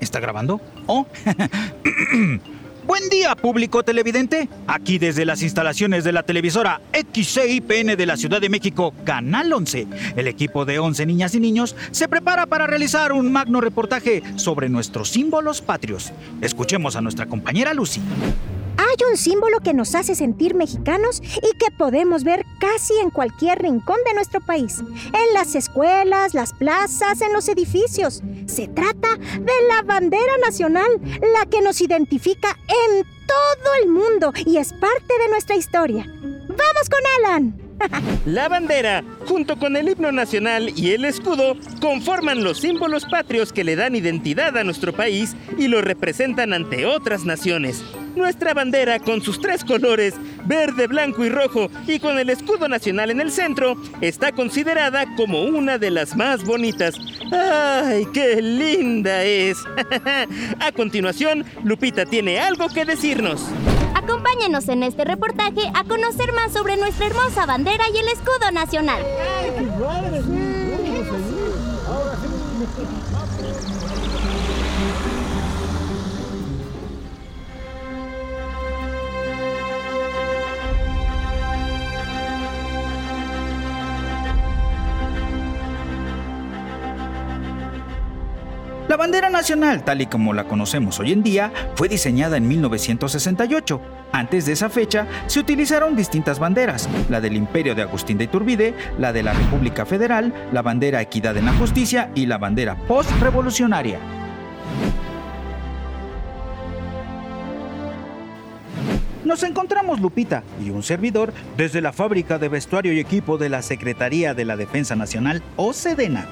¿Está 0.00 0.18
grabando? 0.18 0.60
Oh. 0.86 1.06
Buen 2.90 3.08
día, 3.08 3.36
público 3.36 3.84
televidente. 3.84 4.48
Aquí 4.66 4.98
desde 4.98 5.24
las 5.24 5.42
instalaciones 5.42 6.02
de 6.02 6.10
la 6.10 6.24
televisora 6.24 6.80
XCIPN 6.92 7.96
de 7.96 8.04
la 8.04 8.16
Ciudad 8.16 8.40
de 8.40 8.48
México, 8.48 8.92
Canal 9.04 9.52
11, 9.52 9.86
el 10.16 10.26
equipo 10.26 10.64
de 10.64 10.80
11 10.80 11.06
niñas 11.06 11.36
y 11.36 11.38
niños 11.38 11.76
se 11.92 12.08
prepara 12.08 12.46
para 12.46 12.66
realizar 12.66 13.12
un 13.12 13.30
magno 13.30 13.60
reportaje 13.60 14.24
sobre 14.34 14.68
nuestros 14.68 15.08
símbolos 15.10 15.62
patrios. 15.62 16.12
Escuchemos 16.40 16.96
a 16.96 17.00
nuestra 17.00 17.26
compañera 17.26 17.74
Lucy. 17.74 18.00
Hay 18.90 19.06
un 19.08 19.16
símbolo 19.16 19.60
que 19.60 19.72
nos 19.72 19.94
hace 19.94 20.16
sentir 20.16 20.56
mexicanos 20.56 21.22
y 21.22 21.56
que 21.58 21.70
podemos 21.70 22.24
ver 22.24 22.44
casi 22.58 22.92
en 23.00 23.10
cualquier 23.10 23.62
rincón 23.62 23.98
de 24.04 24.14
nuestro 24.14 24.40
país. 24.40 24.80
En 24.80 25.34
las 25.34 25.54
escuelas, 25.54 26.34
las 26.34 26.52
plazas, 26.52 27.20
en 27.20 27.32
los 27.32 27.48
edificios. 27.48 28.20
Se 28.46 28.66
trata 28.66 29.16
de 29.16 29.52
la 29.68 29.82
bandera 29.82 30.36
nacional, 30.44 30.90
la 31.02 31.46
que 31.48 31.62
nos 31.62 31.80
identifica 31.80 32.58
en 32.66 33.04
todo 33.04 33.74
el 33.80 33.90
mundo 33.90 34.32
y 34.44 34.56
es 34.56 34.72
parte 34.72 35.18
de 35.18 35.28
nuestra 35.30 35.54
historia. 35.54 36.04
¡Vamos 36.08 36.88
con 36.90 37.00
Alan! 37.18 37.59
La 38.26 38.48
bandera, 38.48 39.02
junto 39.26 39.58
con 39.58 39.76
el 39.76 39.88
himno 39.88 40.12
nacional 40.12 40.72
y 40.76 40.92
el 40.92 41.04
escudo, 41.04 41.56
conforman 41.80 42.44
los 42.44 42.58
símbolos 42.58 43.06
patrios 43.06 43.52
que 43.52 43.64
le 43.64 43.76
dan 43.76 43.96
identidad 43.96 44.56
a 44.56 44.64
nuestro 44.64 44.92
país 44.92 45.34
y 45.56 45.68
lo 45.68 45.80
representan 45.80 46.52
ante 46.52 46.86
otras 46.86 47.24
naciones. 47.24 47.82
Nuestra 48.16 48.54
bandera, 48.54 48.98
con 48.98 49.22
sus 49.22 49.40
tres 49.40 49.64
colores, 49.64 50.14
verde, 50.44 50.86
blanco 50.86 51.24
y 51.24 51.28
rojo, 51.28 51.70
y 51.86 51.98
con 51.98 52.18
el 52.18 52.28
escudo 52.28 52.68
nacional 52.68 53.10
en 53.10 53.20
el 53.20 53.30
centro, 53.30 53.76
está 54.00 54.32
considerada 54.32 55.06
como 55.16 55.44
una 55.44 55.78
de 55.78 55.90
las 55.90 56.16
más 56.16 56.44
bonitas. 56.44 56.96
¡Ay, 57.32 58.06
qué 58.12 58.42
linda 58.42 59.22
es! 59.24 59.58
a 60.60 60.72
continuación, 60.72 61.44
Lupita 61.64 62.04
tiene 62.04 62.38
algo 62.40 62.68
que 62.68 62.84
decirnos. 62.84 63.46
Acompáñenos 64.02 64.66
en 64.70 64.82
este 64.82 65.04
reportaje 65.04 65.60
a 65.74 65.84
conocer 65.84 66.32
más 66.32 66.52
sobre 66.52 66.78
nuestra 66.78 67.06
hermosa 67.06 67.44
bandera 67.44 67.84
y 67.92 67.98
el 67.98 68.08
escudo 68.08 68.50
nacional. 68.50 69.02
Bandera 89.00 89.30
nacional, 89.30 89.82
tal 89.82 90.02
y 90.02 90.06
como 90.06 90.34
la 90.34 90.44
conocemos 90.44 91.00
hoy 91.00 91.12
en 91.12 91.22
día, 91.22 91.50
fue 91.74 91.88
diseñada 91.88 92.36
en 92.36 92.46
1968. 92.46 93.80
Antes 94.12 94.44
de 94.44 94.52
esa 94.52 94.68
fecha, 94.68 95.06
se 95.26 95.40
utilizaron 95.40 95.96
distintas 95.96 96.38
banderas, 96.38 96.86
la 97.08 97.22
del 97.22 97.34
Imperio 97.34 97.74
de 97.74 97.80
Agustín 97.80 98.18
de 98.18 98.24
Iturbide, 98.24 98.74
la 98.98 99.14
de 99.14 99.22
la 99.22 99.32
República 99.32 99.86
Federal, 99.86 100.34
la 100.52 100.60
bandera 100.60 101.00
Equidad 101.00 101.34
en 101.38 101.46
la 101.46 101.54
Justicia 101.54 102.10
y 102.14 102.26
la 102.26 102.36
bandera 102.36 102.76
post-revolucionaria. 102.76 103.98
Nos 109.24 109.42
encontramos 109.44 110.00
Lupita 110.00 110.42
y 110.62 110.68
un 110.68 110.82
servidor 110.82 111.32
desde 111.56 111.80
la 111.80 111.94
fábrica 111.94 112.38
de 112.38 112.50
vestuario 112.50 112.92
y 112.92 113.00
equipo 113.00 113.38
de 113.38 113.48
la 113.48 113.62
Secretaría 113.62 114.34
de 114.34 114.44
la 114.44 114.58
Defensa 114.58 114.94
Nacional 114.94 115.42
o 115.56 115.72
Sedena. 115.72 116.28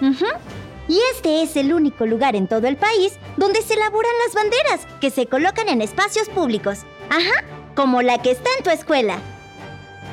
Y 0.89 0.99
este 1.15 1.43
es 1.43 1.55
el 1.57 1.73
único 1.75 2.07
lugar 2.07 2.35
en 2.35 2.49
todo 2.49 2.67
el 2.67 2.77
país 2.77 3.19
donde 3.37 3.63
se 3.63 3.75
elaboran 3.75 4.13
las 4.25 4.35
banderas 4.35 4.87
que 5.01 5.11
se 5.11 5.27
colocan 5.27 5.69
en 5.69 5.83
espacios 5.83 6.29
públicos. 6.31 6.81
Ajá, 7.11 7.45
como 7.75 8.03
la 8.03 8.21
que 8.21 8.31
está 8.31 8.49
en 8.57 8.65
tu 8.65 8.71
escuela. 8.71 9.19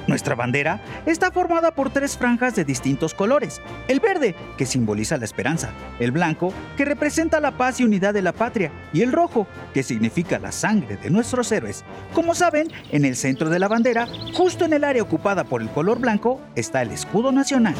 Nuestra 0.08 0.36
bandera 0.36 0.82
está 1.08 1.32
formada 1.32 1.72
por 1.72 1.89
tres 1.89 2.15
franjas 2.15 2.55
de 2.55 2.63
distintos 2.63 3.15
colores. 3.15 3.60
El 3.88 4.00
verde, 4.00 4.36
que 4.55 4.67
simboliza 4.67 5.17
la 5.17 5.25
esperanza, 5.25 5.72
el 6.00 6.12
blanco, 6.12 6.53
que 6.77 6.86
representa 6.86 7.39
la 7.39 7.58
paz 7.58 7.79
y 7.79 7.86
unidad 7.86 8.13
de 8.13 8.22
la 8.22 8.32
patria, 8.32 8.72
y 8.94 9.01
el 9.01 9.12
rojo, 9.12 9.48
que 9.74 9.82
significa 9.82 10.38
la 10.38 10.51
sangre 10.51 10.98
de 10.98 11.10
nuestros 11.10 11.51
héroes. 11.51 11.84
Como 12.13 12.36
saben, 12.36 12.67
en 12.91 13.03
el 13.03 13.15
centro 13.15 13.50
de 13.50 13.58
la 13.58 13.67
bandera, 13.67 14.08
justo 14.34 14.65
en 14.65 14.74
el 14.74 14.84
área 14.84 15.01
ocupada 15.01 15.44
por 15.44 15.62
el 15.62 15.70
color 15.70 16.00
blanco, 16.00 16.39
está 16.55 16.84
el 16.84 16.91
escudo 16.91 17.32
nacional. 17.32 17.75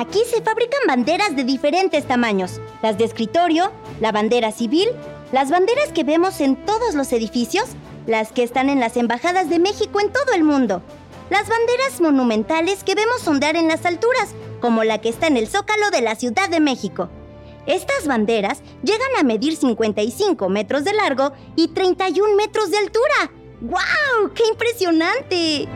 Aquí 0.00 0.20
se 0.24 0.40
fabrican 0.40 0.80
banderas 0.88 1.36
de 1.36 1.44
diferentes 1.44 2.08
tamaños. 2.08 2.58
Las 2.82 2.96
de 2.96 3.04
escritorio, 3.04 3.70
la 4.00 4.12
bandera 4.12 4.50
civil, 4.50 4.88
las 5.30 5.50
banderas 5.50 5.92
que 5.92 6.04
vemos 6.04 6.40
en 6.40 6.56
todos 6.56 6.94
los 6.94 7.12
edificios, 7.12 7.66
las 8.06 8.32
que 8.32 8.42
están 8.42 8.70
en 8.70 8.80
las 8.80 8.96
embajadas 8.96 9.50
de 9.50 9.58
México 9.58 10.00
en 10.00 10.10
todo 10.10 10.32
el 10.34 10.42
mundo. 10.42 10.80
Las 11.28 11.50
banderas 11.50 12.00
monumentales 12.00 12.82
que 12.82 12.94
vemos 12.94 13.28
ondear 13.28 13.56
en 13.56 13.68
las 13.68 13.84
alturas, 13.84 14.30
como 14.62 14.84
la 14.84 15.02
que 15.02 15.10
está 15.10 15.26
en 15.26 15.36
el 15.36 15.48
Zócalo 15.48 15.90
de 15.90 16.00
la 16.00 16.14
Ciudad 16.14 16.48
de 16.48 16.60
México. 16.60 17.10
Estas 17.66 18.06
banderas 18.06 18.62
llegan 18.82 19.10
a 19.18 19.22
medir 19.22 19.54
55 19.54 20.48
metros 20.48 20.84
de 20.84 20.94
largo 20.94 21.32
y 21.56 21.68
31 21.68 22.36
metros 22.36 22.70
de 22.70 22.78
altura. 22.78 23.32
¡Guau! 23.60 24.32
¡Qué 24.34 24.44
impresionante! 24.50 25.68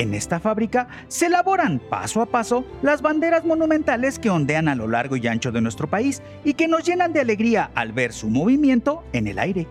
En 0.00 0.14
esta 0.14 0.40
fábrica 0.40 0.88
se 1.08 1.26
elaboran 1.26 1.78
paso 1.78 2.22
a 2.22 2.26
paso 2.26 2.64
las 2.80 3.02
banderas 3.02 3.44
monumentales 3.44 4.18
que 4.18 4.30
ondean 4.30 4.66
a 4.66 4.74
lo 4.74 4.88
largo 4.88 5.16
y 5.16 5.26
ancho 5.26 5.52
de 5.52 5.60
nuestro 5.60 5.90
país 5.90 6.22
y 6.42 6.54
que 6.54 6.68
nos 6.68 6.84
llenan 6.84 7.12
de 7.12 7.20
alegría 7.20 7.70
al 7.74 7.92
ver 7.92 8.14
su 8.14 8.30
movimiento 8.30 9.04
en 9.12 9.26
el 9.26 9.38
aire. 9.38 9.66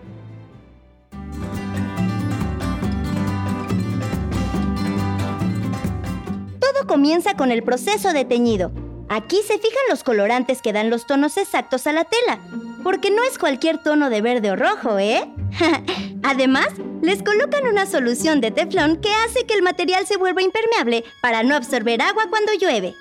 Todo 6.60 6.86
comienza 6.86 7.34
con 7.34 7.50
el 7.50 7.64
proceso 7.64 8.12
de 8.12 8.24
teñido. 8.24 8.70
Aquí 9.08 9.38
se 9.44 9.54
fijan 9.54 9.82
los 9.90 10.04
colorantes 10.04 10.62
que 10.62 10.72
dan 10.72 10.90
los 10.90 11.08
tonos 11.08 11.38
exactos 11.38 11.88
a 11.88 11.92
la 11.92 12.04
tela, 12.04 12.38
porque 12.84 13.10
no 13.10 13.24
es 13.24 13.36
cualquier 13.36 13.78
tono 13.78 14.10
de 14.10 14.22
verde 14.22 14.52
o 14.52 14.54
rojo, 14.54 14.96
¿eh? 15.00 15.28
Además, 16.22 16.68
les 17.02 17.22
colocan 17.22 17.66
una 17.66 17.86
solución 17.86 18.40
de 18.40 18.50
teflón 18.50 18.96
que 18.96 19.10
hace 19.24 19.46
que 19.46 19.54
el 19.54 19.62
material 19.62 20.06
se 20.06 20.16
vuelva 20.16 20.42
impermeable 20.42 21.04
para 21.22 21.42
no 21.42 21.54
absorber 21.54 22.02
agua 22.02 22.26
cuando 22.28 22.52
llueve. 22.54 22.94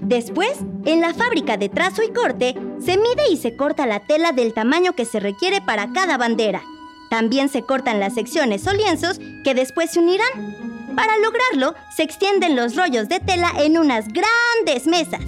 Después, 0.00 0.58
en 0.86 1.00
la 1.02 1.12
fábrica 1.12 1.58
de 1.58 1.68
trazo 1.68 2.02
y 2.02 2.12
corte, 2.12 2.54
se 2.80 2.96
mide 2.96 3.30
y 3.30 3.36
se 3.36 3.56
corta 3.56 3.86
la 3.86 4.00
tela 4.00 4.32
del 4.32 4.54
tamaño 4.54 4.94
que 4.94 5.04
se 5.04 5.20
requiere 5.20 5.60
para 5.60 5.92
cada 5.92 6.16
bandera. 6.16 6.62
También 7.10 7.48
se 7.48 7.62
cortan 7.62 8.00
las 8.00 8.14
secciones 8.14 8.66
o 8.66 8.72
lienzos 8.72 9.20
que 9.44 9.54
después 9.54 9.90
se 9.90 10.00
unirán. 10.00 10.56
Para 10.96 11.18
lograrlo, 11.18 11.74
se 11.94 12.02
extienden 12.02 12.56
los 12.56 12.74
rollos 12.74 13.08
de 13.08 13.20
tela 13.20 13.52
en 13.58 13.78
unas 13.78 14.06
grandes 14.08 14.86
mesas. 14.86 15.20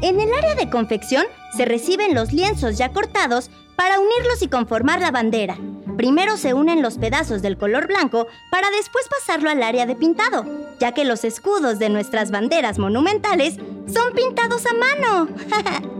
En 0.00 0.20
el 0.20 0.32
área 0.32 0.54
de 0.54 0.70
confección 0.70 1.26
se 1.56 1.64
reciben 1.64 2.14
los 2.14 2.32
lienzos 2.32 2.78
ya 2.78 2.92
cortados 2.92 3.50
para 3.74 3.98
unirlos 3.98 4.42
y 4.42 4.48
conformar 4.48 5.00
la 5.00 5.10
bandera. 5.10 5.58
Primero 5.96 6.36
se 6.36 6.54
unen 6.54 6.82
los 6.82 6.98
pedazos 6.98 7.42
del 7.42 7.58
color 7.58 7.88
blanco 7.88 8.28
para 8.50 8.70
después 8.70 9.08
pasarlo 9.08 9.50
al 9.50 9.60
área 9.60 9.86
de 9.86 9.96
pintado, 9.96 10.44
ya 10.78 10.92
que 10.92 11.04
los 11.04 11.24
escudos 11.24 11.80
de 11.80 11.88
nuestras 11.88 12.30
banderas 12.30 12.78
monumentales 12.78 13.56
son 13.92 14.12
pintados 14.14 14.64
a 14.66 14.74
mano. 14.74 15.28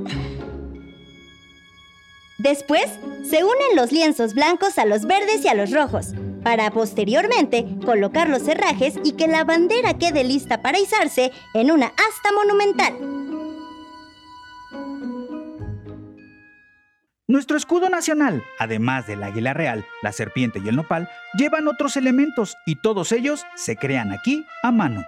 después 2.39 2.87
se 3.29 3.43
unen 3.43 3.75
los 3.75 3.91
lienzos 3.91 4.35
blancos 4.35 4.79
a 4.79 4.87
los 4.87 5.07
verdes 5.07 5.45
y 5.45 5.49
a 5.49 5.55
los 5.55 5.73
rojos, 5.73 6.15
para 6.45 6.71
posteriormente 6.71 7.67
colocar 7.85 8.29
los 8.29 8.47
herrajes 8.47 8.95
y 9.03 9.13
que 9.13 9.27
la 9.27 9.43
bandera 9.43 9.99
quede 9.99 10.23
lista 10.23 10.63
para 10.63 10.79
izarse 10.79 11.33
en 11.53 11.73
una 11.73 11.87
asta 11.87 12.31
monumental. 12.33 13.28
Nuestro 17.31 17.59
escudo 17.59 17.91
nacional, 17.91 18.43
además 18.59 19.07
del 19.07 19.23
águila 19.23 19.53
real, 19.53 19.85
la 20.01 20.13
serpiente 20.13 20.63
y 20.65 20.69
el 20.69 20.77
nopal, 20.77 21.11
llevan 21.35 21.69
otros 21.69 21.99
elementos 21.99 22.57
y 22.65 22.77
todos 22.77 23.13
ellos 23.13 23.45
se 23.55 23.77
crean 23.77 24.13
aquí 24.13 24.47
a 24.63 24.73
mano. 24.73 25.05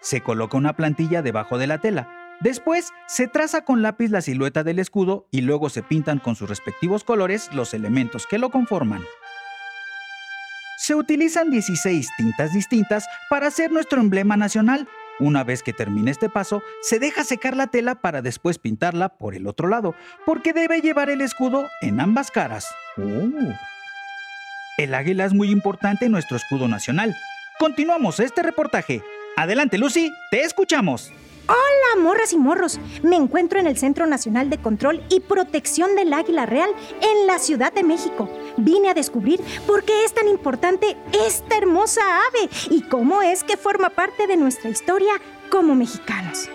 Se 0.00 0.22
coloca 0.22 0.56
una 0.56 0.74
plantilla 0.74 1.20
debajo 1.20 1.58
de 1.58 1.66
la 1.66 1.76
tela. 1.76 2.08
Después 2.40 2.92
se 3.06 3.28
traza 3.28 3.62
con 3.62 3.82
lápiz 3.82 4.08
la 4.08 4.22
silueta 4.22 4.64
del 4.64 4.78
escudo 4.78 5.28
y 5.30 5.42
luego 5.42 5.68
se 5.68 5.82
pintan 5.82 6.18
con 6.18 6.34
sus 6.34 6.48
respectivos 6.48 7.04
colores 7.04 7.50
los 7.52 7.74
elementos 7.74 8.26
que 8.26 8.38
lo 8.38 8.48
conforman. 8.48 9.02
Se 10.78 10.94
utilizan 10.94 11.50
16 11.50 12.08
tintas 12.16 12.54
distintas 12.54 13.06
para 13.28 13.48
hacer 13.48 13.70
nuestro 13.70 14.00
emblema 14.00 14.38
nacional 14.38 14.88
una 15.20 15.44
vez 15.44 15.62
que 15.62 15.72
termine 15.72 16.10
este 16.10 16.28
paso, 16.28 16.62
se 16.82 16.98
deja 16.98 17.24
secar 17.24 17.56
la 17.56 17.68
tela 17.68 17.96
para 17.96 18.22
después 18.22 18.58
pintarla 18.58 19.10
por 19.10 19.34
el 19.34 19.46
otro 19.46 19.68
lado, 19.68 19.94
porque 20.26 20.52
debe 20.52 20.80
llevar 20.80 21.10
el 21.10 21.20
escudo 21.20 21.68
en 21.80 22.00
ambas 22.00 22.30
caras. 22.30 22.66
Oh. 22.98 23.54
El 24.78 24.94
águila 24.94 25.24
es 25.24 25.34
muy 25.34 25.50
importante 25.50 26.06
en 26.06 26.12
nuestro 26.12 26.36
escudo 26.36 26.66
nacional. 26.66 27.14
Continuamos 27.58 28.18
este 28.18 28.42
reportaje. 28.42 29.02
Adelante, 29.36 29.78
Lucy, 29.78 30.12
te 30.30 30.42
escuchamos. 30.42 31.12
Hola, 31.46 32.02
morras 32.02 32.32
y 32.32 32.38
morros. 32.38 32.80
Me 33.02 33.16
encuentro 33.16 33.60
en 33.60 33.66
el 33.66 33.76
Centro 33.76 34.06
Nacional 34.06 34.48
de 34.48 34.56
Control 34.56 35.02
y 35.10 35.20
Protección 35.20 35.94
del 35.94 36.12
Águila 36.14 36.46
Real 36.46 36.70
en 37.02 37.26
la 37.26 37.38
Ciudad 37.38 37.70
de 37.72 37.84
México. 37.84 38.30
Vine 38.56 38.90
a 38.90 38.94
descubrir 38.94 39.40
por 39.66 39.84
qué 39.84 40.04
es 40.04 40.14
tan 40.14 40.28
importante 40.28 40.96
esta 41.26 41.56
hermosa 41.56 42.00
ave 42.28 42.48
y 42.70 42.82
cómo 42.82 43.22
es 43.22 43.44
que 43.44 43.56
forma 43.56 43.90
parte 43.90 44.26
de 44.26 44.36
nuestra 44.36 44.70
historia 44.70 45.14
como 45.50 45.74
mexicanos. 45.74 46.48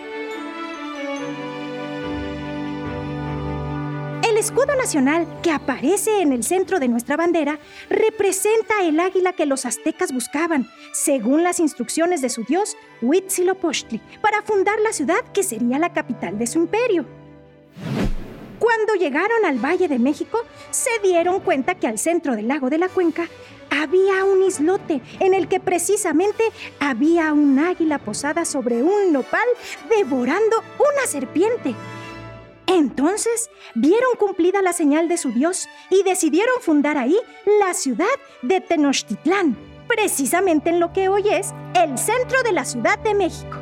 escudo 4.40 4.74
nacional 4.74 5.28
que 5.42 5.52
aparece 5.52 6.22
en 6.22 6.32
el 6.32 6.42
centro 6.42 6.80
de 6.80 6.88
nuestra 6.88 7.16
bandera 7.16 7.58
representa 7.90 8.82
el 8.82 8.98
águila 8.98 9.34
que 9.34 9.44
los 9.44 9.66
aztecas 9.66 10.12
buscaban, 10.12 10.66
según 10.92 11.42
las 11.42 11.60
instrucciones 11.60 12.22
de 12.22 12.30
su 12.30 12.44
dios 12.44 12.74
Huitzilopochtli, 13.02 14.00
para 14.22 14.40
fundar 14.42 14.80
la 14.80 14.92
ciudad 14.92 15.20
que 15.34 15.42
sería 15.42 15.78
la 15.78 15.92
capital 15.92 16.38
de 16.38 16.46
su 16.46 16.58
imperio. 16.58 17.04
Cuando 18.60 18.94
llegaron 18.94 19.46
al 19.46 19.58
Valle 19.58 19.88
de 19.88 19.98
México, 19.98 20.38
se 20.70 20.90
dieron 21.02 21.40
cuenta 21.40 21.76
que 21.76 21.86
al 21.86 21.98
centro 21.98 22.36
del 22.36 22.46
lago 22.46 22.68
de 22.68 22.76
la 22.76 22.90
Cuenca 22.90 23.26
había 23.70 24.22
un 24.24 24.42
islote 24.42 25.00
en 25.18 25.32
el 25.32 25.48
que 25.48 25.60
precisamente 25.60 26.44
había 26.78 27.32
un 27.32 27.58
águila 27.58 27.98
posada 27.98 28.44
sobre 28.44 28.82
un 28.82 29.14
nopal 29.14 29.48
devorando 29.88 30.62
una 30.78 31.06
serpiente. 31.06 31.74
Entonces 32.66 33.48
vieron 33.74 34.10
cumplida 34.18 34.60
la 34.60 34.74
señal 34.74 35.08
de 35.08 35.16
su 35.16 35.32
Dios 35.32 35.66
y 35.88 36.02
decidieron 36.02 36.60
fundar 36.60 36.98
ahí 36.98 37.16
la 37.60 37.72
ciudad 37.72 38.06
de 38.42 38.60
Tenochtitlán, 38.60 39.56
precisamente 39.88 40.68
en 40.68 40.80
lo 40.80 40.92
que 40.92 41.08
hoy 41.08 41.30
es 41.30 41.54
el 41.74 41.96
centro 41.96 42.42
de 42.42 42.52
la 42.52 42.66
Ciudad 42.66 42.98
de 42.98 43.14
México. 43.14 43.59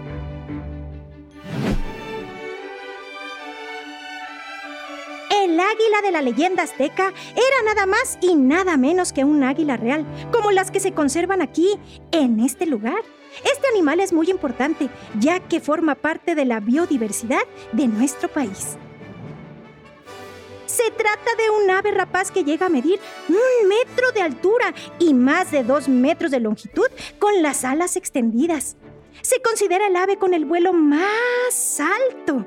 El 5.59 5.65
águila 5.65 6.03
de 6.05 6.13
la 6.13 6.23
leyenda 6.23 6.63
azteca 6.63 7.13
era 7.35 7.63
nada 7.65 7.85
más 7.85 8.17
y 8.21 8.37
nada 8.37 8.77
menos 8.77 9.13
que 9.13 9.25
un 9.25 9.43
águila 9.43 9.77
real, 9.77 10.07
como 10.31 10.53
las 10.53 10.71
que 10.71 10.79
se 10.79 10.93
conservan 10.93 11.43
aquí, 11.43 11.77
en 12.13 12.39
este 12.39 12.65
lugar. 12.65 13.03
Este 13.43 13.67
animal 13.75 13.99
es 13.99 14.13
muy 14.13 14.31
importante, 14.31 14.89
ya 15.19 15.41
que 15.41 15.59
forma 15.59 15.97
parte 15.97 16.37
de 16.37 16.45
la 16.45 16.61
biodiversidad 16.61 17.43
de 17.73 17.89
nuestro 17.89 18.29
país. 18.29 18.77
Se 20.67 20.93
trata 20.93 21.35
de 21.37 21.51
un 21.51 21.69
ave 21.69 21.91
rapaz 21.91 22.31
que 22.31 22.45
llega 22.45 22.67
a 22.67 22.71
medir 22.71 23.01
un 23.29 23.69
metro 23.69 24.13
de 24.13 24.23
altura 24.23 24.73
y 25.01 25.13
más 25.13 25.51
de 25.51 25.65
dos 25.65 25.89
metros 25.89 26.31
de 26.31 26.39
longitud 26.39 26.87
con 27.19 27.43
las 27.43 27.65
alas 27.65 27.97
extendidas. 27.97 28.77
Se 29.23 29.43
considera 29.43 29.89
el 29.89 29.97
ave 29.97 30.19
con 30.19 30.35
el 30.35 30.45
vuelo 30.45 30.73
más 30.73 31.81
alto. 31.81 32.47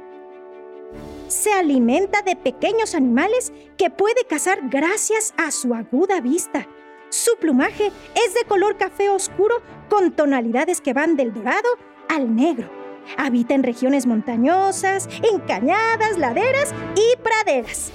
Se 1.32 1.54
alimenta 1.54 2.22
de 2.24 2.36
pequeños 2.36 2.94
animales 2.94 3.54
que 3.78 3.90
puede 3.90 4.26
cazar 4.26 4.60
gracias 4.70 5.34
a 5.38 5.50
su 5.52 5.74
aguda 5.74 6.20
vista. 6.20 6.68
Su 7.08 7.38
plumaje 7.40 7.90
es 8.16 8.34
de 8.34 8.44
color 8.50 8.76
café 8.78 9.10
oscuro 9.10 9.56
con 9.90 10.12
tonalidades 10.12 10.82
que 10.82 10.92
van 10.92 11.16
del 11.16 11.34
dorado 11.34 11.70
al 12.10 12.36
negro 12.36 12.82
Habita 13.18 13.54
en 13.54 13.64
regiones 13.64 14.06
montañosas, 14.06 15.08
en 15.32 15.40
cañadas, 15.42 16.18
laderas 16.18 16.74
y 16.96 17.18
praderas. 17.22 17.92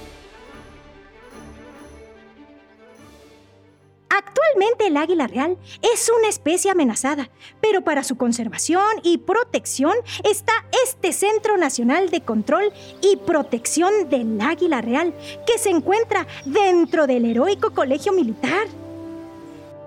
El 4.87 4.95
águila 4.95 5.27
real 5.27 5.57
es 5.81 6.09
una 6.17 6.29
especie 6.29 6.71
amenazada, 6.71 7.29
pero 7.59 7.81
para 7.81 8.03
su 8.03 8.15
conservación 8.15 8.81
y 9.03 9.17
protección 9.17 9.93
está 10.23 10.53
este 10.85 11.11
Centro 11.11 11.57
Nacional 11.57 12.09
de 12.09 12.21
Control 12.21 12.71
y 13.01 13.17
Protección 13.17 14.09
del 14.09 14.39
Águila 14.39 14.79
Real, 14.79 15.13
que 15.45 15.57
se 15.57 15.71
encuentra 15.71 16.25
dentro 16.45 17.05
del 17.05 17.25
heroico 17.25 17.71
Colegio 17.71 18.13
Militar. 18.13 18.67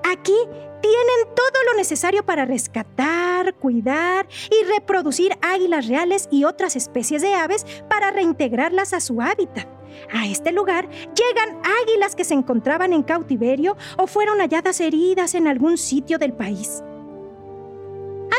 Aquí 0.05 0.37
tienen 0.81 1.35
todo 1.35 1.65
lo 1.71 1.77
necesario 1.77 2.25
para 2.25 2.45
rescatar, 2.45 3.55
cuidar 3.55 4.29
y 4.51 4.65
reproducir 4.65 5.37
águilas 5.43 5.87
reales 5.87 6.29
y 6.31 6.45
otras 6.45 6.77
especies 6.77 7.23
de 7.23 7.35
aves 7.35 7.67
para 7.89 8.11
reintegrarlas 8.11 8.93
a 8.93 9.01
su 9.01 9.21
hábitat. 9.21 9.69
A 10.13 10.27
este 10.27 10.53
lugar 10.53 10.89
llegan 10.91 11.61
águilas 11.83 12.15
que 12.17 12.25
se 12.25 12.35
encontraban 12.35 12.93
en 12.93 13.03
cautiverio 13.03 13.77
o 13.97 14.07
fueron 14.07 14.39
halladas 14.39 14.81
heridas 14.81 15.35
en 15.35 15.47
algún 15.47 15.79
sitio 15.79 16.19
del 16.19 16.33
país. 16.33 16.83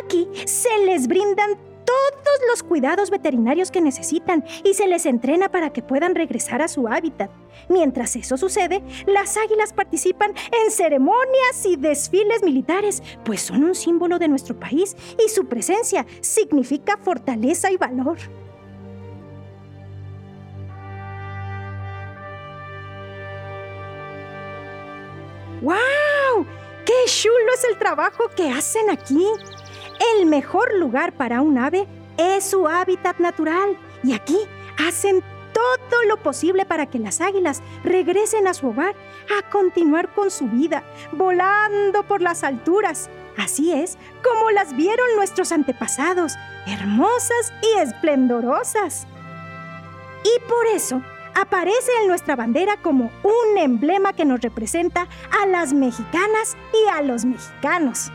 Aquí 0.03 0.27
se 0.45 0.85
les 0.85 1.07
brindan 1.07 1.70
todos 1.85 2.39
los 2.49 2.63
cuidados 2.63 3.09
veterinarios 3.09 3.71
que 3.71 3.81
necesitan 3.81 4.43
y 4.63 4.73
se 4.73 4.87
les 4.87 5.05
entrena 5.05 5.49
para 5.49 5.71
que 5.71 5.81
puedan 5.81 6.15
regresar 6.15 6.61
a 6.61 6.67
su 6.67 6.87
hábitat. 6.87 7.31
Mientras 7.69 8.15
eso 8.15 8.37
sucede, 8.37 8.81
las 9.05 9.37
águilas 9.37 9.73
participan 9.73 10.33
en 10.63 10.71
ceremonias 10.71 11.65
y 11.65 11.75
desfiles 11.75 12.43
militares, 12.43 13.03
pues 13.23 13.41
son 13.41 13.63
un 13.63 13.75
símbolo 13.75 14.19
de 14.19 14.27
nuestro 14.27 14.59
país 14.59 14.95
y 15.23 15.29
su 15.29 15.45
presencia 15.45 16.05
significa 16.21 16.97
fortaleza 16.97 17.71
y 17.71 17.77
valor. 17.77 18.17
¡Wow! 25.61 26.45
¡Qué 26.85 26.93
chulo 27.05 27.53
es 27.53 27.63
el 27.65 27.77
trabajo 27.77 28.23
que 28.35 28.49
hacen 28.49 28.89
aquí! 28.89 29.27
El 30.17 30.25
mejor 30.25 30.73
lugar 30.75 31.13
para 31.13 31.41
un 31.41 31.57
ave 31.57 31.87
es 32.17 32.43
su 32.43 32.67
hábitat 32.67 33.19
natural 33.19 33.77
y 34.03 34.13
aquí 34.13 34.37
hacen 34.87 35.23
todo 35.53 36.03
lo 36.07 36.17
posible 36.17 36.65
para 36.65 36.85
que 36.85 36.99
las 36.99 37.21
águilas 37.21 37.61
regresen 37.83 38.47
a 38.47 38.53
su 38.53 38.69
hogar 38.69 38.95
a 39.37 39.49
continuar 39.49 40.13
con 40.13 40.31
su 40.31 40.47
vida, 40.47 40.83
volando 41.11 42.03
por 42.03 42.21
las 42.21 42.43
alturas. 42.43 43.09
Así 43.37 43.71
es 43.71 43.97
como 44.23 44.51
las 44.51 44.75
vieron 44.75 45.05
nuestros 45.15 45.51
antepasados, 45.51 46.33
hermosas 46.67 47.53
y 47.61 47.79
esplendorosas. 47.79 49.05
Y 50.23 50.49
por 50.49 50.67
eso 50.67 51.01
aparece 51.39 51.91
en 52.01 52.07
nuestra 52.07 52.35
bandera 52.35 52.77
como 52.81 53.11
un 53.23 53.57
emblema 53.57 54.13
que 54.13 54.25
nos 54.25 54.41
representa 54.41 55.07
a 55.41 55.45
las 55.47 55.73
mexicanas 55.73 56.57
y 56.73 56.89
a 56.89 57.01
los 57.01 57.25
mexicanos. 57.25 58.11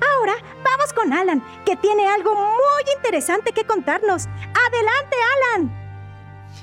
Ahora 0.00 0.34
vamos 0.64 0.92
con 0.92 1.12
Alan, 1.12 1.42
que 1.64 1.76
tiene 1.76 2.06
algo 2.06 2.34
muy 2.34 2.94
interesante 2.96 3.52
que 3.52 3.64
contarnos. 3.64 4.26
Adelante, 4.26 5.16
Alan. 5.36 5.78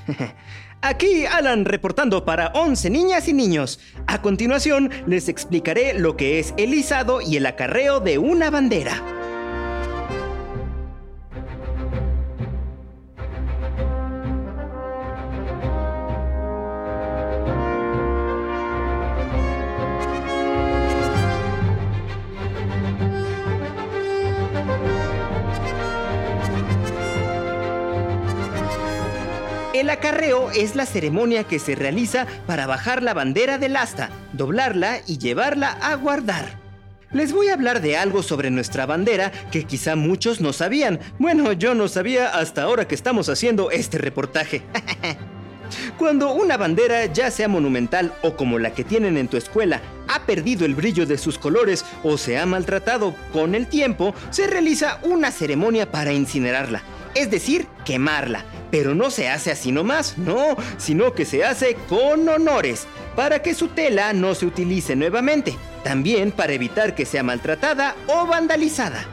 Aquí 0.82 1.26
Alan 1.26 1.64
reportando 1.64 2.24
para 2.24 2.48
11 2.48 2.90
niñas 2.90 3.28
y 3.28 3.32
niños. 3.32 3.80
A 4.06 4.22
continuación 4.22 4.90
les 5.06 5.28
explicaré 5.28 5.94
lo 5.94 6.16
que 6.16 6.38
es 6.38 6.54
el 6.56 6.74
izado 6.74 7.20
y 7.20 7.36
el 7.36 7.46
acarreo 7.46 8.00
de 8.00 8.18
una 8.18 8.50
bandera. 8.50 9.25
Acarreo 29.96 30.50
es 30.50 30.76
la 30.76 30.86
ceremonia 30.86 31.44
que 31.44 31.58
se 31.58 31.74
realiza 31.74 32.26
para 32.46 32.66
bajar 32.66 33.02
la 33.02 33.14
bandera 33.14 33.58
del 33.58 33.76
asta, 33.76 34.10
doblarla 34.32 35.00
y 35.06 35.18
llevarla 35.18 35.70
a 35.70 35.94
guardar. 35.96 36.58
Les 37.12 37.32
voy 37.32 37.48
a 37.48 37.54
hablar 37.54 37.80
de 37.80 37.96
algo 37.96 38.22
sobre 38.22 38.50
nuestra 38.50 38.84
bandera 38.84 39.32
que 39.50 39.64
quizá 39.64 39.96
muchos 39.96 40.40
no 40.40 40.52
sabían. 40.52 41.00
Bueno, 41.18 41.52
yo 41.52 41.74
no 41.74 41.88
sabía 41.88 42.28
hasta 42.28 42.62
ahora 42.62 42.86
que 42.86 42.94
estamos 42.94 43.28
haciendo 43.28 43.70
este 43.70 43.96
reportaje. 43.98 44.62
Cuando 45.98 46.32
una 46.32 46.56
bandera, 46.56 47.06
ya 47.06 47.30
sea 47.30 47.48
monumental 47.48 48.12
o 48.22 48.36
como 48.36 48.58
la 48.58 48.74
que 48.74 48.84
tienen 48.84 49.16
en 49.16 49.28
tu 49.28 49.36
escuela, 49.36 49.80
ha 50.08 50.26
perdido 50.26 50.66
el 50.66 50.74
brillo 50.74 51.06
de 51.06 51.18
sus 51.18 51.38
colores 51.38 51.84
o 52.04 52.18
se 52.18 52.38
ha 52.38 52.46
maltratado 52.46 53.14
con 53.32 53.54
el 53.54 53.66
tiempo, 53.66 54.14
se 54.30 54.46
realiza 54.46 55.00
una 55.02 55.30
ceremonia 55.30 55.90
para 55.90 56.12
incinerarla, 56.12 56.82
es 57.14 57.30
decir, 57.30 57.66
quemarla. 57.84 58.44
Pero 58.70 58.94
no 58.94 59.10
se 59.10 59.28
hace 59.28 59.50
así 59.52 59.72
nomás, 59.72 60.18
no, 60.18 60.56
sino 60.76 61.12
que 61.12 61.24
se 61.24 61.44
hace 61.44 61.76
con 61.88 62.28
honores, 62.28 62.86
para 63.14 63.40
que 63.42 63.54
su 63.54 63.68
tela 63.68 64.12
no 64.12 64.34
se 64.34 64.46
utilice 64.46 64.96
nuevamente, 64.96 65.56
también 65.84 66.32
para 66.32 66.52
evitar 66.52 66.94
que 66.94 67.06
sea 67.06 67.22
maltratada 67.22 67.94
o 68.06 68.26
vandalizada. 68.26 69.06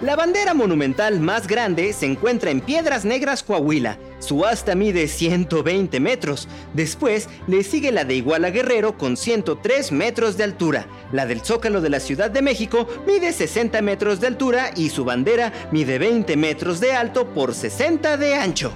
La 0.00 0.16
bandera 0.16 0.52
monumental 0.52 1.20
más 1.20 1.46
grande 1.46 1.92
se 1.92 2.06
encuentra 2.06 2.50
en 2.50 2.60
Piedras 2.60 3.04
Negras, 3.04 3.44
Coahuila. 3.44 3.98
Su 4.22 4.44
asta 4.44 4.76
mide 4.76 5.08
120 5.08 5.98
metros. 5.98 6.46
Después 6.74 7.28
le 7.48 7.64
sigue 7.64 7.90
la 7.90 8.04
de 8.04 8.14
Iguala 8.14 8.50
Guerrero 8.50 8.96
con 8.96 9.16
103 9.16 9.90
metros 9.90 10.36
de 10.36 10.44
altura. 10.44 10.86
La 11.10 11.26
del 11.26 11.40
Zócalo 11.40 11.80
de 11.80 11.90
la 11.90 11.98
Ciudad 11.98 12.30
de 12.30 12.40
México 12.40 12.86
mide 13.04 13.32
60 13.32 13.82
metros 13.82 14.20
de 14.20 14.28
altura 14.28 14.70
y 14.76 14.90
su 14.90 15.04
bandera 15.04 15.52
mide 15.72 15.98
20 15.98 16.36
metros 16.36 16.78
de 16.78 16.92
alto 16.92 17.34
por 17.34 17.52
60 17.52 18.16
de 18.16 18.36
ancho. 18.36 18.72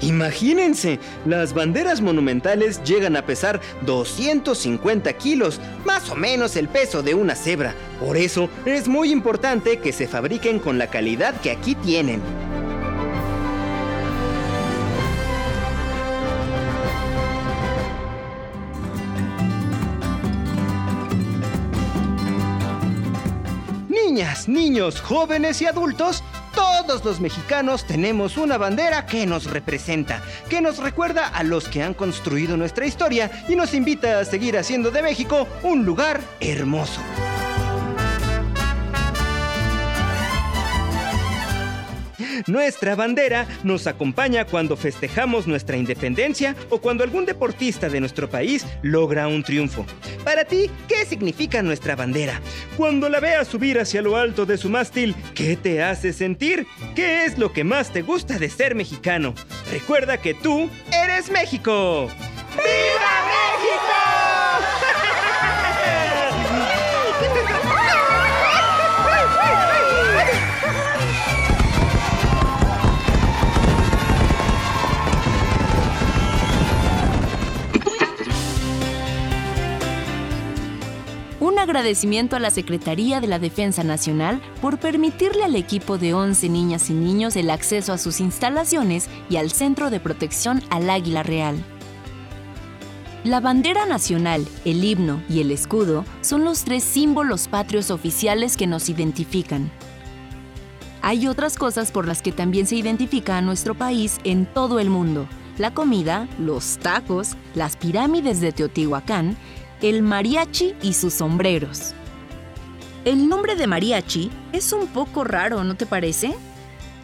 Imagínense, 0.00 1.00
las 1.26 1.52
banderas 1.52 2.00
monumentales 2.00 2.84
llegan 2.84 3.16
a 3.16 3.26
pesar 3.26 3.60
250 3.84 5.12
kilos, 5.14 5.60
más 5.84 6.08
o 6.10 6.14
menos 6.14 6.54
el 6.54 6.68
peso 6.68 7.02
de 7.02 7.14
una 7.14 7.34
cebra. 7.34 7.74
Por 7.98 8.16
eso 8.16 8.48
es 8.64 8.86
muy 8.86 9.10
importante 9.10 9.78
que 9.78 9.92
se 9.92 10.06
fabriquen 10.06 10.60
con 10.60 10.78
la 10.78 10.86
calidad 10.86 11.40
que 11.40 11.50
aquí 11.50 11.74
tienen. 11.74 12.20
Niñas, 24.14 24.48
niños, 24.48 25.00
jóvenes 25.00 25.60
y 25.60 25.66
adultos, 25.66 26.22
todos 26.54 27.04
los 27.04 27.18
mexicanos 27.18 27.84
tenemos 27.84 28.36
una 28.36 28.56
bandera 28.58 29.06
que 29.06 29.26
nos 29.26 29.50
representa, 29.50 30.22
que 30.48 30.60
nos 30.60 30.78
recuerda 30.78 31.26
a 31.26 31.42
los 31.42 31.68
que 31.68 31.82
han 31.82 31.94
construido 31.94 32.56
nuestra 32.56 32.86
historia 32.86 33.28
y 33.48 33.56
nos 33.56 33.74
invita 33.74 34.20
a 34.20 34.24
seguir 34.24 34.56
haciendo 34.56 34.92
de 34.92 35.02
México 35.02 35.48
un 35.64 35.84
lugar 35.84 36.20
hermoso. 36.38 37.00
Nuestra 42.46 42.94
bandera 42.94 43.46
nos 43.62 43.86
acompaña 43.86 44.44
cuando 44.44 44.76
festejamos 44.76 45.46
nuestra 45.46 45.76
independencia 45.76 46.54
o 46.68 46.78
cuando 46.78 47.02
algún 47.02 47.24
deportista 47.24 47.88
de 47.88 48.00
nuestro 48.00 48.28
país 48.28 48.66
logra 48.82 49.28
un 49.28 49.42
triunfo. 49.42 49.86
Para 50.24 50.44
ti, 50.44 50.70
¿qué 50.86 51.06
significa 51.06 51.62
nuestra 51.62 51.96
bandera? 51.96 52.40
Cuando 52.76 53.08
la 53.08 53.20
veas 53.20 53.48
subir 53.48 53.78
hacia 53.78 54.02
lo 54.02 54.16
alto 54.16 54.44
de 54.44 54.58
su 54.58 54.68
mástil, 54.68 55.14
¿qué 55.34 55.56
te 55.56 55.82
hace 55.82 56.12
sentir? 56.12 56.66
¿Qué 56.94 57.24
es 57.24 57.38
lo 57.38 57.52
que 57.52 57.64
más 57.64 57.92
te 57.92 58.02
gusta 58.02 58.38
de 58.38 58.50
ser 58.50 58.74
mexicano? 58.74 59.34
Recuerda 59.72 60.18
que 60.18 60.34
tú 60.34 60.68
eres 60.92 61.30
México. 61.30 62.08
¡Viva 62.56 63.14
México! 63.26 64.03
Agradecimiento 81.64 82.36
a 82.36 82.40
la 82.40 82.50
Secretaría 82.50 83.20
de 83.20 83.26
la 83.26 83.38
Defensa 83.38 83.82
Nacional 83.82 84.40
por 84.60 84.78
permitirle 84.78 85.44
al 85.44 85.56
equipo 85.56 85.98
de 85.98 86.14
11 86.14 86.48
niñas 86.48 86.90
y 86.90 86.94
niños 86.94 87.36
el 87.36 87.50
acceso 87.50 87.92
a 87.92 87.98
sus 87.98 88.20
instalaciones 88.20 89.08
y 89.28 89.36
al 89.36 89.50
Centro 89.50 89.90
de 89.90 90.00
Protección 90.00 90.62
al 90.70 90.88
Águila 90.88 91.22
Real. 91.22 91.56
La 93.24 93.40
bandera 93.40 93.86
nacional, 93.86 94.46
el 94.66 94.84
himno 94.84 95.22
y 95.30 95.40
el 95.40 95.50
escudo 95.50 96.04
son 96.20 96.44
los 96.44 96.64
tres 96.64 96.84
símbolos 96.84 97.48
patrios 97.48 97.90
oficiales 97.90 98.56
que 98.56 98.66
nos 98.66 98.88
identifican. 98.90 99.70
Hay 101.00 101.26
otras 101.26 101.56
cosas 101.56 101.90
por 101.90 102.06
las 102.06 102.20
que 102.20 102.32
también 102.32 102.66
se 102.66 102.76
identifica 102.76 103.38
a 103.38 103.42
nuestro 103.42 103.74
país 103.74 104.18
en 104.24 104.46
todo 104.46 104.78
el 104.78 104.90
mundo. 104.90 105.26
La 105.56 105.72
comida, 105.72 106.28
los 106.38 106.78
tacos, 106.78 107.36
las 107.54 107.76
pirámides 107.76 108.40
de 108.40 108.52
Teotihuacán, 108.52 109.36
el 109.84 110.02
mariachi 110.02 110.74
y 110.80 110.94
sus 110.94 111.12
sombreros. 111.12 111.92
El 113.04 113.28
nombre 113.28 113.54
de 113.54 113.66
mariachi 113.66 114.30
es 114.54 114.72
un 114.72 114.86
poco 114.86 115.24
raro, 115.24 115.62
¿no 115.62 115.76
te 115.76 115.84
parece? 115.84 116.34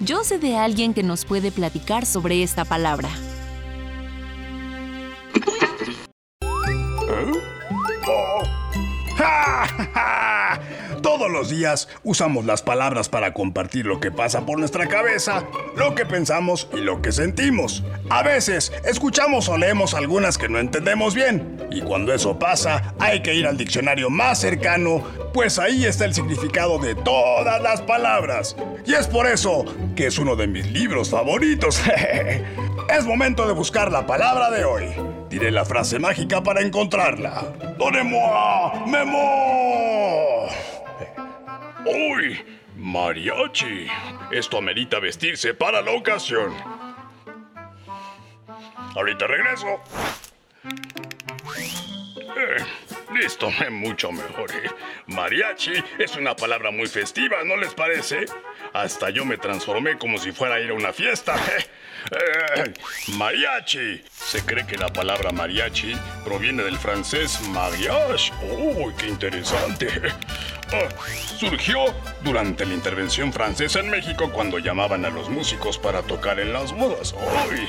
Yo 0.00 0.24
sé 0.24 0.38
de 0.38 0.56
alguien 0.56 0.94
que 0.94 1.02
nos 1.02 1.26
puede 1.26 1.52
platicar 1.52 2.06
sobre 2.06 2.42
esta 2.42 2.64
palabra. 2.64 3.10
Los 11.40 11.48
días 11.48 11.88
usamos 12.04 12.44
las 12.44 12.60
palabras 12.60 13.08
para 13.08 13.32
compartir 13.32 13.86
lo 13.86 13.98
que 13.98 14.10
pasa 14.10 14.44
por 14.44 14.58
nuestra 14.58 14.88
cabeza, 14.88 15.44
lo 15.74 15.94
que 15.94 16.04
pensamos 16.04 16.68
y 16.74 16.80
lo 16.80 17.00
que 17.00 17.12
sentimos. 17.12 17.82
A 18.10 18.22
veces 18.22 18.70
escuchamos 18.84 19.48
o 19.48 19.56
leemos 19.56 19.94
algunas 19.94 20.36
que 20.36 20.50
no 20.50 20.58
entendemos 20.58 21.14
bien. 21.14 21.66
Y 21.70 21.80
cuando 21.80 22.12
eso 22.12 22.38
pasa, 22.38 22.92
hay 22.98 23.22
que 23.22 23.32
ir 23.32 23.46
al 23.46 23.56
diccionario 23.56 24.10
más 24.10 24.38
cercano, 24.38 25.02
pues 25.32 25.58
ahí 25.58 25.86
está 25.86 26.04
el 26.04 26.12
significado 26.12 26.78
de 26.78 26.94
todas 26.94 27.62
las 27.62 27.80
palabras. 27.80 28.54
Y 28.84 28.92
es 28.92 29.06
por 29.06 29.26
eso 29.26 29.64
que 29.96 30.08
es 30.08 30.18
uno 30.18 30.36
de 30.36 30.46
mis 30.46 30.70
libros 30.70 31.08
favoritos. 31.08 31.80
es 32.98 33.06
momento 33.06 33.46
de 33.46 33.54
buscar 33.54 33.90
la 33.90 34.06
palabra 34.06 34.50
de 34.50 34.66
hoy. 34.66 34.84
Diré 35.30 35.50
la 35.50 35.64
frase 35.64 35.98
mágica 35.98 36.42
para 36.42 36.60
encontrarla. 36.60 37.44
¡Donnez-moi, 37.78 38.90
Memo! 38.90 39.89
¡Uy! 41.86 42.38
Mariachi. 42.76 43.86
Esto 44.30 44.58
amerita 44.58 44.98
vestirse 45.00 45.54
para 45.54 45.82
la 45.82 45.92
ocasión. 45.92 46.54
Ahorita 48.94 49.26
regreso. 49.26 49.80
Eh, 52.36 52.64
listo, 53.14 53.50
mucho 53.70 54.12
mejor. 54.12 54.50
¿eh? 54.52 54.70
Mariachi 55.06 55.72
es 55.98 56.16
una 56.16 56.36
palabra 56.36 56.70
muy 56.70 56.86
festiva, 56.86 57.42
¿no 57.44 57.56
les 57.56 57.74
parece? 57.74 58.26
Hasta 58.72 59.10
yo 59.10 59.24
me 59.24 59.36
transformé 59.36 59.98
como 59.98 60.18
si 60.18 60.32
fuera 60.32 60.56
a 60.56 60.60
ir 60.60 60.70
a 60.70 60.74
una 60.74 60.92
fiesta. 60.92 61.34
Eh, 62.10 62.72
mariachi. 63.18 64.02
Se 64.10 64.42
cree 64.46 64.66
que 64.66 64.78
la 64.78 64.88
palabra 64.88 65.32
mariachi 65.32 65.94
proviene 66.24 66.62
del 66.62 66.78
francés 66.78 67.38
mariage. 67.50 68.32
¡Uy, 68.42 68.94
qué 68.96 69.06
interesante! 69.08 69.88
Ah, 70.72 70.88
surgió 71.36 71.92
durante 72.22 72.64
la 72.64 72.74
intervención 72.74 73.32
francesa 73.32 73.80
en 73.80 73.90
México 73.90 74.30
cuando 74.30 74.60
llamaban 74.60 75.04
a 75.04 75.10
los 75.10 75.28
músicos 75.28 75.78
para 75.78 76.02
tocar 76.02 76.38
en 76.38 76.52
las 76.52 76.72
bodas. 76.72 77.12
¡Uy! 77.12 77.68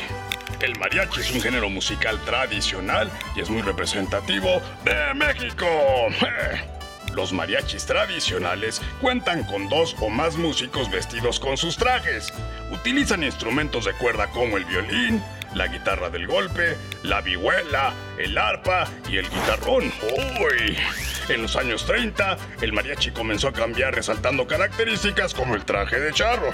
El 0.61 0.77
mariachi 0.77 1.21
es 1.21 1.31
un 1.31 1.41
género 1.41 1.71
musical 1.71 2.19
tradicional 2.23 3.09
y 3.35 3.41
es 3.41 3.49
muy 3.49 3.63
representativo 3.63 4.61
de 4.85 5.13
México. 5.15 5.65
Los 7.15 7.33
mariachis 7.33 7.87
tradicionales 7.87 8.79
cuentan 9.01 9.43
con 9.43 9.69
dos 9.69 9.95
o 9.99 10.09
más 10.09 10.37
músicos 10.37 10.91
vestidos 10.91 11.39
con 11.39 11.57
sus 11.57 11.77
trajes. 11.77 12.31
Utilizan 12.71 13.23
instrumentos 13.23 13.85
de 13.85 13.93
cuerda 13.93 14.27
como 14.27 14.55
el 14.57 14.65
violín, 14.65 15.23
la 15.55 15.65
guitarra 15.65 16.11
del 16.11 16.27
golpe, 16.27 16.77
la 17.01 17.21
vihuela, 17.21 17.93
el 18.19 18.37
arpa 18.37 18.87
y 19.09 19.17
el 19.17 19.27
guitarrón. 19.27 19.91
¡Uy! 20.39 20.77
En 21.27 21.41
los 21.41 21.55
años 21.55 21.87
30, 21.87 22.37
el 22.61 22.71
mariachi 22.71 23.09
comenzó 23.09 23.47
a 23.47 23.53
cambiar 23.53 23.95
resaltando 23.95 24.45
características 24.45 25.33
como 25.33 25.55
el 25.55 25.65
traje 25.65 25.99
de 25.99 26.13
charro, 26.13 26.51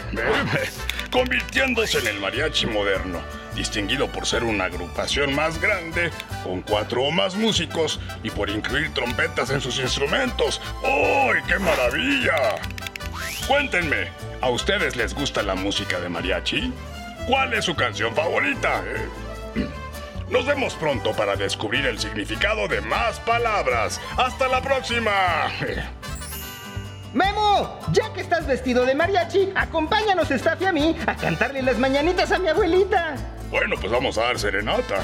convirtiéndose 1.12 2.00
en 2.00 2.08
el 2.08 2.20
mariachi 2.22 2.68
moderno 2.68 3.47
distinguido 3.58 4.08
por 4.08 4.26
ser 4.26 4.44
una 4.44 4.66
agrupación 4.66 5.36
más 5.36 5.60
grande, 5.60 6.12
con 6.44 6.62
cuatro 6.62 7.04
o 7.04 7.12
más 7.12 7.36
músicos 7.36 8.00
y 8.24 8.30
por 8.30 8.50
incluir 8.50 8.94
trompetas 8.94 9.50
en 9.50 9.60
sus 9.60 9.80
instrumentos. 9.80 10.62
¡Uy, 10.84 11.40
qué 11.48 11.58
maravilla! 11.60 12.56
Cuéntenme, 13.48 14.10
¿a 14.42 14.50
ustedes 14.50 14.96
les 14.96 15.14
gusta 15.14 15.42
la 15.42 15.56
música 15.56 16.00
de 16.00 16.08
mariachi? 16.08 16.72
¿Cuál 17.28 17.54
es 17.54 17.66
su 17.66 17.76
canción 17.76 18.16
favorita? 18.16 18.84
Nos 20.30 20.46
vemos 20.46 20.76
pronto 20.76 21.14
para 21.14 21.36
descubrir 21.36 21.86
el 21.86 21.98
significado 21.98 22.68
de 22.68 22.82
más 22.82 23.20
palabras. 23.22 24.00
¡Hasta 24.18 24.48
la 24.48 24.62
próxima! 24.62 25.48
Memo, 27.14 27.80
ya 27.92 28.14
que 28.14 28.22
estás 28.22 28.46
vestido 28.46 28.86
de 28.86 28.94
mariachi, 28.94 29.52
acompáñanos, 29.56 30.30
Staff 30.30 30.62
y 30.62 30.66
a 30.66 30.72
mí, 30.72 30.96
a 31.08 31.16
cantarle 31.16 31.64
las 31.64 31.80
mañanitas 31.80 32.32
a 32.32 32.38
mi 32.38 32.50
abuelita. 32.50 33.37
Bueno, 33.50 33.76
pues 33.80 33.92
vamos 33.92 34.18
a 34.18 34.24
dar 34.24 34.40
serenata. 34.40 35.04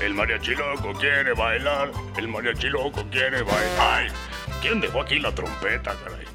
El 0.00 0.14
mariachi 0.14 0.54
loco 0.54 0.92
quiere 0.98 1.32
bailar, 1.34 1.90
el 2.16 2.28
mariachi 2.28 2.68
loco 2.68 3.04
quiere 3.10 3.42
bailar. 3.42 3.80
¡Ay! 3.80 4.08
¿Quién 4.60 4.80
dejó 4.80 5.00
aquí 5.00 5.18
la 5.18 5.34
trompeta, 5.34 5.94
caray? 6.04 6.26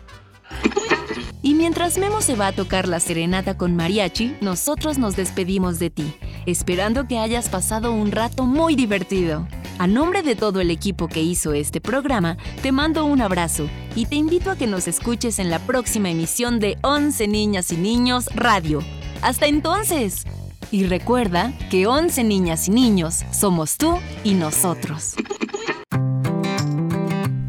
Y 1.42 1.54
mientras 1.54 1.98
Memo 1.98 2.22
se 2.22 2.36
va 2.36 2.48
a 2.48 2.52
tocar 2.52 2.88
la 2.88 3.00
serenata 3.00 3.58
con 3.58 3.76
mariachi, 3.76 4.36
nosotros 4.42 4.98
nos 4.98 5.16
despedimos 5.16 5.80
de 5.80 5.90
ti, 5.90 6.14
esperando 6.46 7.08
que 7.08 7.18
hayas 7.18 7.48
pasado 7.48 7.92
un 7.94 8.12
rato 8.12 8.44
muy 8.46 8.76
divertido. 8.76 9.48
A 9.78 9.88
nombre 9.88 10.22
de 10.22 10.36
todo 10.36 10.60
el 10.60 10.72
equipo 10.72 11.08
que 11.08 11.22
hizo 11.22 11.54
este 11.54 11.80
programa, 11.80 12.38
te 12.62 12.74
mando 12.74 13.06
un 13.06 13.22
abrazo 13.22 13.70
y 13.96 14.06
te 14.08 14.16
invito 14.16 14.52
a 14.52 14.58
que 14.58 14.68
nos 14.68 14.88
escuches 14.90 15.40
en 15.40 15.50
la 15.50 15.60
próxima 15.60 16.10
emisión 16.10 16.60
de 16.60 16.78
11 16.82 17.28
Niñas 17.30 17.72
y 17.72 17.78
Niños 17.78 18.26
Radio. 18.36 18.84
Hasta 19.22 19.48
entonces. 19.48 20.26
Y 20.72 20.86
recuerda 20.86 21.52
que 21.72 21.88
11 21.88 22.24
niñas 22.24 22.68
y 22.68 22.72
niños 22.72 23.26
somos 23.32 23.78
tú 23.78 23.98
y 24.24 24.36
nosotros. 24.36 25.16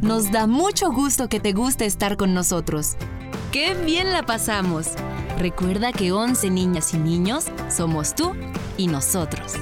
Nos 0.00 0.32
da 0.32 0.46
mucho 0.46 0.90
gusto 0.90 1.28
que 1.28 1.38
te 1.38 1.52
guste 1.52 1.84
estar 1.84 2.16
con 2.16 2.32
nosotros. 2.32 2.96
¡Qué 3.52 3.74
bien 3.74 4.12
la 4.12 4.24
pasamos! 4.24 4.92
Recuerda 5.38 5.92
que 5.92 6.12
11 6.12 6.50
niñas 6.50 6.94
y 6.94 6.98
niños 6.98 7.46
somos 7.68 8.14
tú 8.14 8.32
y 8.78 8.86
nosotros. 8.86 9.52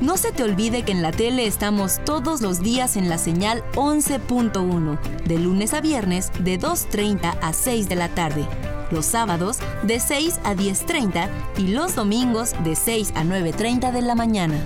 No 0.00 0.16
se 0.16 0.32
te 0.32 0.42
olvide 0.42 0.82
que 0.82 0.92
en 0.92 1.02
la 1.02 1.12
tele 1.12 1.46
estamos 1.46 2.00
todos 2.04 2.42
los 2.42 2.60
días 2.60 2.96
en 2.96 3.08
la 3.08 3.16
señal 3.16 3.62
11.1, 3.74 4.98
de 5.24 5.38
lunes 5.38 5.72
a 5.72 5.80
viernes 5.80 6.30
de 6.40 6.58
2.30 6.58 7.38
a 7.40 7.52
6 7.52 7.88
de 7.88 7.96
la 7.96 8.08
tarde, 8.08 8.44
los 8.90 9.06
sábados 9.06 9.58
de 9.84 10.00
6 10.00 10.40
a 10.44 10.54
10.30 10.54 11.28
y 11.58 11.68
los 11.68 11.94
domingos 11.94 12.54
de 12.64 12.74
6 12.74 13.12
a 13.14 13.22
9.30 13.22 13.92
de 13.92 14.02
la 14.02 14.14
mañana. 14.14 14.60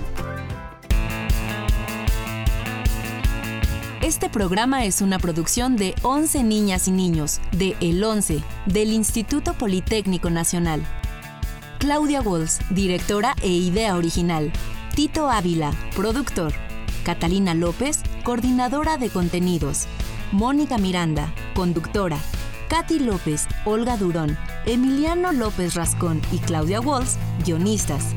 Este 4.01 4.29
programa 4.29 4.85
es 4.85 5.01
una 5.01 5.19
producción 5.19 5.75
de 5.75 5.93
11 6.01 6.43
niñas 6.43 6.87
y 6.87 6.91
niños 6.91 7.39
de 7.51 7.77
El 7.79 8.03
11 8.03 8.41
del 8.65 8.91
Instituto 8.91 9.53
Politécnico 9.53 10.31
Nacional. 10.31 10.81
Claudia 11.79 12.19
Walls, 12.19 12.59
directora 12.71 13.35
e 13.41 13.47
idea 13.47 13.95
original. 13.95 14.51
Tito 14.95 15.29
Ávila, 15.29 15.71
productor. 15.95 16.51
Catalina 17.05 17.53
López, 17.53 18.03
coordinadora 18.25 18.97
de 18.97 19.09
contenidos. 19.09 19.87
Mónica 20.33 20.77
Miranda, 20.77 21.33
conductora. 21.55 22.19
Katy 22.67 22.99
López, 22.99 23.47
Olga 23.63 23.95
Durón, 23.95 24.37
Emiliano 24.65 25.31
López 25.31 25.73
Rascón 25.75 26.21
y 26.33 26.39
Claudia 26.39 26.81
Walls, 26.81 27.17
guionistas. 27.45 28.07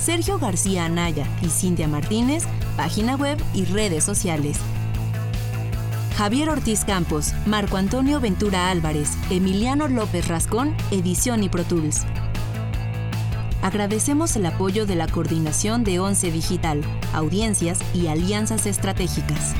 Sergio 0.00 0.38
García 0.38 0.84
Anaya 0.84 1.26
y 1.42 1.48
Cintia 1.48 1.88
Martínez, 1.88 2.44
página 2.76 3.16
web 3.16 3.42
y 3.52 3.64
redes 3.64 4.04
sociales. 4.04 4.56
Javier 6.16 6.48
Ortiz 6.48 6.84
Campos, 6.84 7.32
Marco 7.44 7.76
Antonio 7.76 8.20
Ventura 8.20 8.70
Álvarez, 8.70 9.10
Emiliano 9.30 9.88
López 9.88 10.28
Rascón, 10.28 10.76
Edición 10.92 11.42
y 11.42 11.48
Pro 11.48 11.64
Tools. 11.64 12.06
Agradecemos 13.62 14.36
el 14.36 14.46
apoyo 14.46 14.86
de 14.86 14.94
la 14.94 15.06
Coordinación 15.06 15.84
de 15.84 16.00
Once 16.00 16.30
Digital, 16.30 16.80
Audiencias 17.12 17.80
y 17.94 18.06
Alianzas 18.06 18.64
Estratégicas. 18.64 19.54